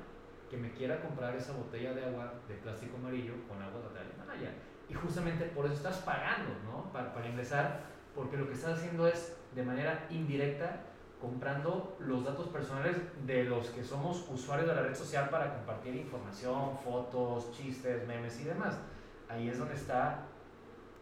que 0.51 0.57
me 0.57 0.71
quiera 0.73 1.01
comprar 1.01 1.35
esa 1.35 1.53
botella 1.53 1.95
de 1.95 2.05
agua 2.05 2.35
de 2.49 2.55
plástico 2.57 2.97
amarillo 2.97 3.35
con 3.49 3.61
agua 3.63 3.81
tratada 3.81 4.05
del 4.05 4.15
Himalaya. 4.15 4.53
Y 4.89 4.95
justamente 4.95 5.45
por 5.47 5.65
eso 5.67 5.75
estás 5.75 5.99
pagando, 5.99 6.51
¿no? 6.65 6.93
Para, 6.93 7.15
para 7.15 7.29
ingresar, 7.29 7.81
porque 8.15 8.37
lo 8.37 8.47
que 8.47 8.55
estás 8.55 8.79
haciendo 8.79 9.07
es 9.07 9.37
de 9.55 9.63
manera 9.63 10.07
indirecta 10.11 10.81
comprando 11.21 11.97
los 12.01 12.25
datos 12.25 12.49
personales 12.49 12.97
de 13.27 13.45
los 13.45 13.69
que 13.71 13.85
somos 13.85 14.27
usuarios 14.31 14.69
de 14.69 14.75
la 14.75 14.83
red 14.83 14.95
social 14.95 15.29
para 15.29 15.55
compartir 15.55 15.95
información, 15.95 16.77
fotos, 16.79 17.53
chistes, 17.53 18.07
memes 18.09 18.41
y 18.41 18.45
demás. 18.45 18.81
Ahí 19.29 19.49
es 19.49 19.59
donde 19.59 19.75
está 19.75 20.23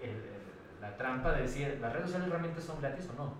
el- 0.03 0.38
la 0.91 0.97
trampa 0.97 1.33
de 1.33 1.43
decir, 1.43 1.79
¿las 1.81 1.93
redes 1.93 2.07
sociales 2.07 2.29
realmente 2.31 2.61
son 2.61 2.81
gratis 2.81 3.09
o 3.11 3.23
no? 3.23 3.35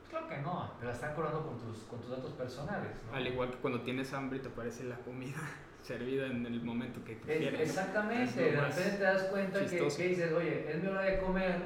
Pues 0.00 0.10
claro 0.10 0.28
que 0.28 0.38
no, 0.38 0.72
te 0.80 0.86
la 0.86 0.92
están 0.92 1.14
cobrando 1.14 1.46
con 1.46 1.58
tus, 1.58 1.78
con 1.84 2.00
tus 2.00 2.10
datos 2.10 2.32
personales. 2.32 2.90
¿no? 3.10 3.16
Al 3.16 3.26
igual 3.26 3.50
que 3.50 3.56
cuando 3.58 3.80
tienes 3.82 4.12
hambre 4.12 4.38
y 4.38 4.42
te 4.42 4.48
aparece 4.48 4.84
la 4.84 4.96
comida. 4.96 5.38
servida 5.82 6.26
en 6.26 6.46
el 6.46 6.62
momento 6.62 7.02
que 7.04 7.14
Es- 7.14 7.18
quieres. 7.38 7.60
exactamente, 7.60 8.40
de 8.40 8.50
repente 8.60 8.90
te 8.98 9.02
das 9.02 9.24
cuenta 9.24 9.58
que, 9.58 9.66
chistoso. 9.68 9.96
que 9.96 10.08
dices, 10.10 10.32
oye, 10.32 10.70
es 10.70 10.80
mi 10.80 10.86
hora 10.88 11.00
de 11.02 11.18
comer, 11.18 11.56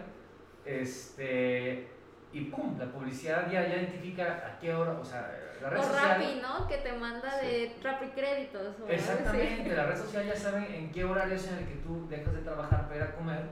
este, 0.64 1.87
y 2.32 2.40
pum, 2.46 2.78
la 2.78 2.87
publicidad 2.87 3.50
ya, 3.50 3.68
ya 3.68 3.76
identifica 3.76 4.25
a 4.46 4.58
qué 4.58 4.73
hora, 4.75 4.92
o 4.92 5.04
sea, 5.04 5.30
la 5.61 5.68
red 5.68 5.78
O 5.78 5.82
social. 5.82 6.08
Rappi, 6.20 6.40
¿no? 6.40 6.66
Que 6.66 6.78
te 6.78 6.92
manda 6.94 7.37
de 7.42 7.76
Rappi 7.82 8.06
créditos. 8.08 8.76
o. 8.80 8.88
Exactamente, 8.88 9.75
la 9.76 9.85
red 9.87 9.96
social 9.99 10.26
ya 10.26 10.35
sabe 10.37 10.78
en 10.78 10.90
qué 10.92 11.04
horario 11.04 11.35
es 11.35 11.46
en 11.49 11.58
el 11.58 11.66
que 11.66 11.75
tú 11.76 12.06
dejas 12.08 12.32
de 12.32 12.40
trabajar 12.40 12.85
para 12.88 12.96
ir 12.96 13.02
a 13.02 13.14
comer, 13.14 13.42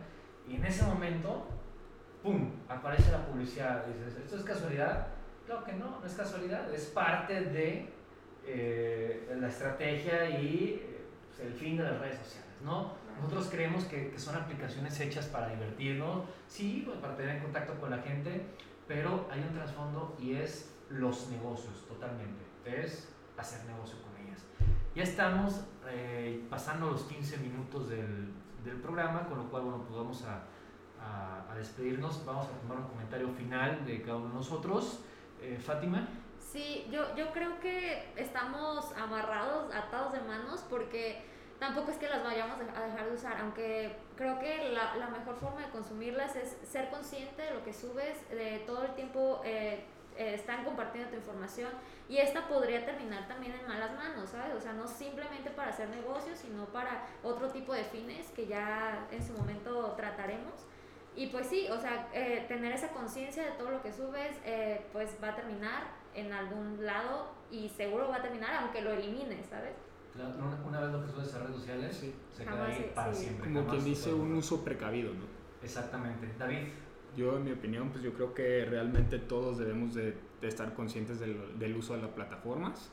y 0.48 0.56
en 0.56 0.64
ese 0.64 0.84
momento, 0.84 1.46
pum, 2.22 2.50
aparece 2.68 3.12
la 3.12 3.26
publicidad. 3.26 3.86
Dices, 3.86 4.16
¿esto 4.16 4.36
es 4.36 4.44
casualidad? 4.44 5.08
Claro 5.46 5.64
que 5.64 5.72
no, 5.72 6.00
no 6.00 6.06
es 6.06 6.14
casualidad, 6.14 6.72
es 6.72 6.86
parte 6.86 7.40
de 7.40 7.88
eh, 8.46 9.36
la 9.38 9.48
estrategia 9.48 10.28
y 10.28 10.80
eh, 10.82 11.00
pues, 11.28 11.40
el 11.40 11.54
fin 11.54 11.76
de 11.76 11.84
las 11.84 11.98
redes 11.98 12.18
sociales, 12.18 12.50
¿no? 12.62 12.92
Nosotros 13.20 13.48
creemos 13.50 13.84
que, 13.84 14.10
que 14.10 14.18
son 14.18 14.34
aplicaciones 14.36 14.98
hechas 15.00 15.26
para 15.26 15.48
divertirnos, 15.48 16.24
sí, 16.48 16.82
pues, 16.84 16.98
para 16.98 17.16
tener 17.16 17.36
en 17.36 17.42
contacto 17.42 17.74
con 17.80 17.90
la 17.90 17.98
gente, 17.98 18.42
pero 18.88 19.28
hay 19.30 19.40
un 19.40 19.54
trasfondo 19.54 20.16
y 20.20 20.34
es 20.34 20.72
los 20.90 21.30
negocios, 21.30 21.86
totalmente. 21.86 22.42
Es 22.64 23.08
hacer 23.36 23.64
negocio 23.66 23.96
con 24.02 24.26
ellas. 24.26 24.42
Ya 24.94 25.02
estamos 25.02 25.64
eh, 25.88 26.44
pasando 26.50 26.90
los 26.90 27.04
15 27.04 27.38
minutos 27.38 27.88
del, 27.88 28.32
del 28.64 28.80
programa, 28.80 29.26
con 29.28 29.38
lo 29.38 29.50
cual, 29.50 29.62
bueno, 29.64 29.84
pues 29.84 29.96
vamos 29.96 30.24
a, 30.24 30.44
despedirnos. 31.54 32.24
Vamos 32.26 32.46
a 32.46 32.60
tomar 32.60 32.78
un 32.78 32.88
comentario 32.88 33.28
final 33.28 33.84
de 33.86 34.02
cada 34.02 34.16
uno 34.16 34.28
de 34.28 34.34
nosotros. 34.34 35.04
Eh, 35.40 35.56
Fátima. 35.56 36.08
Sí, 36.40 36.88
yo, 36.90 37.14
yo 37.14 37.30
creo 37.32 37.60
que 37.60 38.12
estamos 38.16 38.92
amarrados, 38.96 39.72
atados 39.72 40.12
de 40.14 40.20
manos, 40.22 40.64
porque 40.68 41.24
tampoco 41.60 41.92
es 41.92 41.96
que 41.98 42.08
las 42.08 42.24
vayamos 42.24 42.56
a 42.58 42.80
dejar 42.80 43.06
de 43.06 43.14
usar, 43.14 43.38
aunque 43.40 43.96
creo 44.16 44.38
que 44.40 44.70
la, 44.70 44.96
la 44.96 45.08
mejor 45.08 45.36
forma 45.36 45.60
de 45.60 45.70
consumirlas 45.70 46.34
es 46.34 46.56
ser 46.64 46.90
consciente 46.90 47.42
de 47.42 47.52
lo 47.52 47.62
que 47.62 47.72
subes, 47.72 48.28
de 48.28 48.64
todo 48.66 48.84
el 48.84 48.94
tiempo 48.94 49.40
eh, 49.44 49.84
eh, 50.16 50.34
están 50.34 50.64
compartiendo 50.64 51.10
tu 51.10 51.16
información 51.16 51.70
y 52.08 52.18
esta 52.18 52.46
podría 52.48 52.84
terminar 52.84 53.26
también 53.28 53.52
en 53.54 53.66
malas 53.66 53.92
manos, 53.96 54.30
¿sabes? 54.30 54.54
O 54.54 54.60
sea, 54.60 54.72
no 54.72 54.86
simplemente 54.86 55.50
para 55.50 55.70
hacer 55.70 55.88
negocios, 55.88 56.38
sino 56.38 56.66
para 56.66 57.06
otro 57.22 57.48
tipo 57.50 57.72
de 57.72 57.84
fines 57.84 58.28
que 58.30 58.46
ya 58.46 59.06
en 59.10 59.22
su 59.26 59.32
momento 59.32 59.92
trataremos. 59.96 60.52
Y 61.16 61.28
pues 61.28 61.46
sí, 61.46 61.68
o 61.70 61.78
sea, 61.80 62.08
eh, 62.12 62.44
tener 62.48 62.72
esa 62.72 62.88
conciencia 62.88 63.44
de 63.44 63.52
todo 63.52 63.70
lo 63.70 63.82
que 63.82 63.92
subes, 63.92 64.36
eh, 64.44 64.84
pues 64.92 65.16
va 65.22 65.28
a 65.28 65.36
terminar 65.36 65.84
en 66.14 66.32
algún 66.32 66.84
lado 66.84 67.28
y 67.50 67.68
seguro 67.68 68.08
va 68.08 68.16
a 68.16 68.22
terminar 68.22 68.54
aunque 68.62 68.82
lo 68.82 68.90
elimines, 68.92 69.46
¿sabes? 69.46 69.74
La- 70.16 70.28
Una, 70.28 70.56
una 70.64 70.80
vez 70.80 70.90
lo 70.90 71.04
que 71.04 71.12
subes 71.12 71.34
a 71.34 71.38
redes 71.40 71.56
sociales, 71.56 71.96
Sí. 71.96 72.14
se 72.32 72.44
queda 72.44 72.66
ahí 72.66 72.92
para 72.94 73.14
sí. 73.14 73.24
siempre. 73.24 73.52
Como 73.52 73.66
quien 73.68 73.84
dice, 73.84 74.12
un 74.12 74.34
uso 74.34 74.64
precavido, 74.64 75.12
¿no? 75.14 75.24
Exactamente. 75.62 76.28
David. 76.38 76.68
Yo, 77.16 77.36
en 77.36 77.44
mi 77.44 77.52
opinión, 77.52 77.90
pues 77.90 78.02
yo 78.02 78.12
creo 78.12 78.34
que 78.34 78.64
realmente 78.64 79.18
todos 79.18 79.58
debemos 79.58 79.94
de, 79.94 80.14
de 80.40 80.48
estar 80.48 80.74
conscientes 80.74 81.20
del, 81.20 81.58
del 81.58 81.76
uso 81.76 81.94
de 81.94 82.02
las 82.02 82.10
plataformas, 82.10 82.90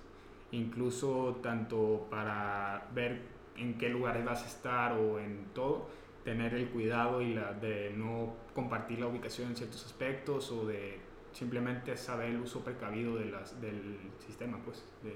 incluso 0.52 1.40
tanto 1.42 2.08
para 2.10 2.88
ver 2.94 3.22
en 3.58 3.78
qué 3.78 3.90
lugares 3.90 4.24
vas 4.26 4.44
a 4.44 4.48
estar 4.48 4.94
o 4.94 5.20
en 5.20 5.46
todo, 5.54 5.90
tener 6.24 6.54
el 6.54 6.70
cuidado 6.70 7.22
y 7.22 7.34
la, 7.34 7.54
de 7.54 7.92
no 7.96 8.36
compartir 8.54 9.00
la 9.00 9.08
ubicación 9.08 9.50
en 9.50 9.56
ciertos 9.56 9.86
aspectos 9.86 10.52
o 10.52 10.66
de 10.66 11.00
simplemente 11.32 11.96
saber 11.98 12.30
el 12.30 12.42
uso 12.42 12.64
precavido 12.64 13.16
de 13.16 13.26
las, 13.26 13.60
del 13.60 13.98
sistema, 14.20 14.60
pues, 14.64 14.86
del, 15.04 15.16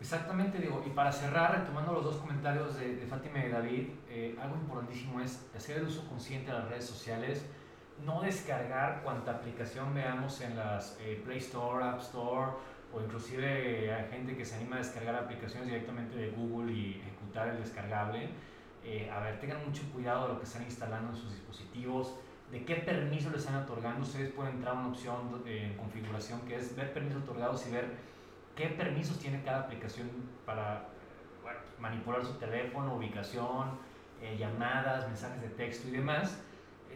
Exactamente, 0.00 0.58
digo, 0.58 0.82
y 0.86 0.90
para 0.90 1.10
cerrar, 1.10 1.58
retomando 1.58 1.92
los 1.92 2.04
dos 2.04 2.16
comentarios 2.16 2.78
de, 2.78 2.96
de 2.96 3.06
Fátima 3.06 3.44
y 3.44 3.48
David, 3.48 3.88
eh, 4.10 4.36
algo 4.40 4.56
importantísimo 4.56 5.20
es 5.20 5.46
hacer 5.56 5.78
el 5.78 5.86
uso 5.86 6.06
consciente 6.06 6.50
de 6.50 6.58
las 6.58 6.68
redes 6.68 6.84
sociales, 6.84 7.46
no 8.04 8.22
descargar 8.22 9.02
cuanta 9.02 9.32
aplicación 9.32 9.94
veamos 9.94 10.40
en 10.40 10.56
las 10.56 10.98
eh, 11.00 11.20
Play 11.24 11.38
Store, 11.38 11.84
App 11.84 12.00
Store, 12.00 12.52
o 12.92 13.00
inclusive 13.00 13.86
eh, 13.86 13.92
hay 13.92 14.08
gente 14.10 14.36
que 14.36 14.44
se 14.44 14.56
anima 14.56 14.76
a 14.76 14.78
descargar 14.78 15.14
aplicaciones 15.14 15.68
directamente 15.68 16.16
de 16.16 16.30
Google 16.30 16.72
y 16.72 17.00
ejecutar 17.00 17.48
el 17.48 17.58
descargable. 17.58 18.28
Eh, 18.84 19.10
a 19.10 19.20
ver, 19.20 19.40
tengan 19.40 19.64
mucho 19.64 19.82
cuidado 19.92 20.28
de 20.28 20.34
lo 20.34 20.38
que 20.38 20.46
están 20.46 20.62
instalando 20.62 21.12
en 21.12 21.16
sus 21.16 21.32
dispositivos, 21.32 22.14
de 22.50 22.64
qué 22.64 22.76
permiso 22.76 23.30
les 23.30 23.40
están 23.40 23.56
otorgando. 23.56 24.02
Ustedes 24.02 24.32
pueden 24.32 24.54
entrar 24.54 24.76
a 24.76 24.78
una 24.78 24.88
opción 24.88 25.42
eh, 25.44 25.70
en 25.70 25.76
configuración 25.76 26.40
que 26.42 26.56
es 26.56 26.74
ver 26.76 26.92
permisos 26.92 27.22
otorgados 27.22 27.66
y 27.66 27.72
ver 27.72 27.86
qué 28.54 28.68
permisos 28.68 29.18
tiene 29.18 29.42
cada 29.42 29.60
aplicación 29.60 30.08
para 30.46 30.88
manipular 31.78 32.24
su 32.24 32.34
teléfono, 32.34 32.94
ubicación, 32.94 33.78
llamadas, 34.38 35.06
mensajes 35.06 35.42
de 35.42 35.48
texto 35.50 35.88
y 35.88 35.90
demás. 35.90 36.40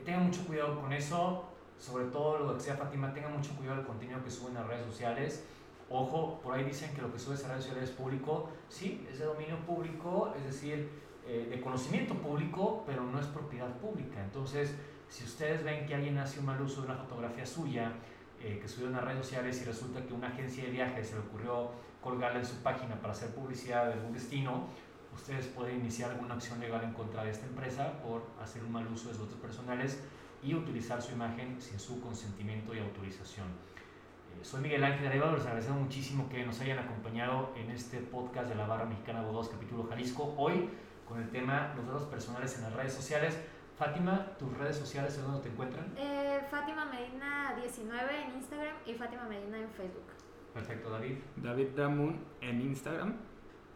Eh, 0.01 0.03
tengan 0.05 0.27
mucho 0.27 0.47
cuidado 0.47 0.81
con 0.81 0.93
eso, 0.93 1.45
sobre 1.79 2.07
todo 2.07 2.39
lo 2.39 2.49
que 2.49 2.55
decía 2.55 2.75
Fátima, 2.75 3.13
tengan 3.13 3.37
mucho 3.37 3.55
cuidado 3.57 3.77
del 3.77 3.87
contenido 3.87 4.23
que 4.23 4.31
suben 4.31 4.57
a 4.57 4.63
redes 4.63 4.87
sociales. 4.87 5.45
Ojo, 5.91 6.41
por 6.43 6.55
ahí 6.55 6.65
dicen 6.65 6.95
que 6.95 7.03
lo 7.03 7.13
que 7.13 7.19
subes 7.19 7.45
a 7.45 7.49
redes 7.49 7.65
sociales 7.65 7.91
es 7.91 7.97
público. 7.97 8.49
Sí, 8.69 9.07
es 9.11 9.19
de 9.19 9.25
dominio 9.27 9.59
público, 9.67 10.33
es 10.37 10.45
decir, 10.45 10.89
eh, 11.27 11.49
de 11.51 11.61
conocimiento 11.61 12.15
público, 12.15 12.85
pero 12.87 13.03
no 13.03 13.21
es 13.21 13.27
propiedad 13.27 13.69
pública. 13.79 14.23
Entonces, 14.23 14.75
si 15.09 15.25
ustedes 15.25 15.65
ven 15.65 15.87
que 15.87 15.95
alguien 15.95 16.17
hace 16.19 16.41
un 16.41 16.47
mal 16.47 16.61
uso 16.61 16.83
de 16.83 16.89
una 16.89 16.97
fotografía 16.97 17.45
suya, 17.45 17.93
eh, 18.43 18.59
que 18.61 18.69
subió 18.69 18.87
en 18.87 18.95
las 18.95 19.05
redes 19.05 19.27
sociales 19.27 19.61
y 19.61 19.65
resulta 19.65 20.07
que 20.07 20.15
una 20.15 20.29
agencia 20.29 20.65
de 20.65 20.71
viajes 20.71 21.09
se 21.09 21.15
le 21.15 21.21
ocurrió 21.21 21.73
colgarla 22.01 22.39
en 22.39 22.47
su 22.47 22.57
página 22.63 22.95
para 22.95 23.13
hacer 23.13 23.35
publicidad 23.35 23.87
de 23.87 23.95
algún 23.95 24.15
destino, 24.15 24.69
ustedes 25.21 25.47
pueden 25.49 25.77
iniciar 25.81 26.11
alguna 26.11 26.35
acción 26.35 26.59
legal 26.61 26.83
en 26.83 26.93
contra 26.95 27.25
de 27.25 27.31
esta 27.31 27.47
empresa 27.47 27.93
por 28.03 28.23
hacer 28.43 28.65
un 28.65 28.73
mal 28.73 28.87
uso 28.87 29.09
de 29.09 29.15
sus 29.15 29.25
datos 29.25 29.39
personales 29.39 30.03
y 30.43 30.55
utilizar 30.55 31.03
su 31.03 31.13
imagen 31.13 31.61
sin 31.61 31.79
su 31.79 32.01
consentimiento 32.01 32.75
y 32.75 32.79
autorización. 32.79 33.47
Eh, 33.47 34.43
soy 34.43 34.63
Miguel 34.63 34.83
Ángel 34.83 35.07
Arevalo, 35.07 35.37
les 35.37 35.45
agradecemos 35.45 35.83
muchísimo 35.83 36.29
que 36.31 36.45
nos 36.47 36.59
hayan 36.61 36.79
acompañado 36.79 37.53
en 37.55 37.71
este 37.71 37.99
podcast 37.99 38.49
de 38.49 38.55
la 38.55 38.67
Barra 38.67 38.87
Mexicana 38.87 39.21
Abogados 39.21 39.51
capítulo 39.51 39.87
Jalisco, 39.89 40.35
hoy 40.39 40.71
con 41.07 41.21
el 41.21 41.29
tema 41.29 41.75
los 41.77 41.87
datos 41.87 42.05
personales 42.05 42.57
en 42.57 42.63
las 42.63 42.73
redes 42.73 42.95
sociales. 42.95 43.39
Fátima, 43.77 44.37
tus 44.39 44.57
redes 44.57 44.77
sociales, 44.77 45.17
¿en 45.19 45.25
dónde 45.25 45.41
te 45.41 45.49
encuentran? 45.49 45.93
Eh, 45.97 46.41
Fátima 46.51 46.87
Medina 46.87 47.55
19 47.61 48.23
en 48.25 48.37
Instagram 48.37 48.77
y 48.87 48.95
Fátima 48.95 49.25
Medina 49.25 49.59
en 49.59 49.71
Facebook. 49.71 50.05
Perfecto, 50.55 50.91
David. 50.91 51.17
David 51.37 51.69
Damun 51.77 52.25
en 52.41 52.61
Instagram 52.63 53.17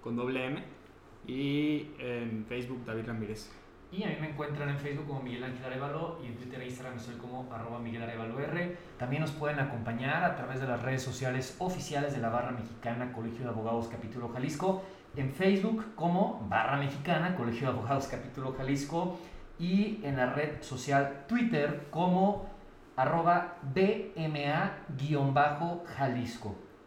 con 0.02 0.16
doble 0.16 0.46
M 0.46 0.84
y 1.26 1.90
en 1.98 2.44
Facebook 2.48 2.84
David 2.84 3.06
Ramírez. 3.06 3.50
Y 3.96 4.02
a 4.02 4.08
mí 4.08 4.16
me 4.20 4.30
encuentran 4.30 4.68
en 4.68 4.78
Facebook 4.78 5.06
como 5.06 5.22
Miguel 5.22 5.44
Ángel 5.44 5.66
Arevalo 5.66 6.18
y 6.20 6.26
en 6.26 6.34
Twitter 6.34 6.60
e 6.60 6.64
Instagram 6.66 6.96
estoy 6.96 7.14
como 7.14 7.48
arroba 7.52 7.78
Miguel 7.78 8.02
Arevalo 8.02 8.40
R. 8.40 8.76
También 8.98 9.22
nos 9.22 9.30
pueden 9.30 9.60
acompañar 9.60 10.24
a 10.24 10.34
través 10.34 10.58
de 10.60 10.66
las 10.66 10.82
redes 10.82 11.00
sociales 11.02 11.54
oficiales 11.60 12.12
de 12.12 12.18
la 12.18 12.28
Barra 12.28 12.50
Mexicana 12.50 13.12
Colegio 13.12 13.44
de 13.44 13.50
Abogados 13.50 13.87
Capítulo 13.87 14.30
Jalisco. 14.30 14.82
En 15.14 15.30
Facebook 15.30 15.94
como 15.94 16.44
Barra 16.48 16.76
Mexicana 16.76 17.37
Colegio 17.37 17.68
de 17.68 17.74
Abogados 17.74 18.08
Capítulo 18.08 18.54
Jalisco. 18.54 19.20
Y 19.60 20.00
en 20.02 20.16
la 20.16 20.32
red 20.32 20.60
social 20.60 21.26
Twitter 21.28 21.87
como 21.90 22.50
arroba 22.96 23.58
BMA-Jalisco. 23.62 24.74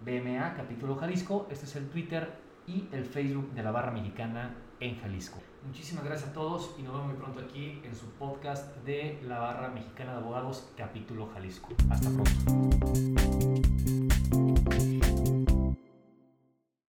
BMA 0.02 0.56
Capítulo 0.56 0.98
Jalisco. 0.98 1.48
Este 1.50 1.64
es 1.64 1.76
el 1.78 1.88
Twitter 1.88 2.47
y 2.68 2.88
el 2.92 3.06
Facebook 3.06 3.54
de 3.54 3.64
la 3.64 3.72
Barra 3.72 3.92
Mexicana 3.92 4.56
en 4.80 5.00
Jalisco. 5.00 5.40
Muchísimas 5.66 6.04
gracias 6.04 6.30
a 6.30 6.34
todos 6.34 6.76
y 6.78 6.84
nos 6.84 6.94
vemos 6.94 7.08
muy 7.08 7.18
pronto 7.18 7.40
aquí 7.40 7.82
en 7.84 7.96
su 7.96 8.06
podcast 8.12 8.76
de 8.86 9.20
la 9.26 9.40
Barra 9.40 9.70
Mexicana 9.70 10.12
de 10.12 10.18
Abogados 10.20 10.70
Capítulo 10.78 11.30
Jalisco. 11.34 11.70
Hasta 11.90 12.10
pronto. 12.10 13.97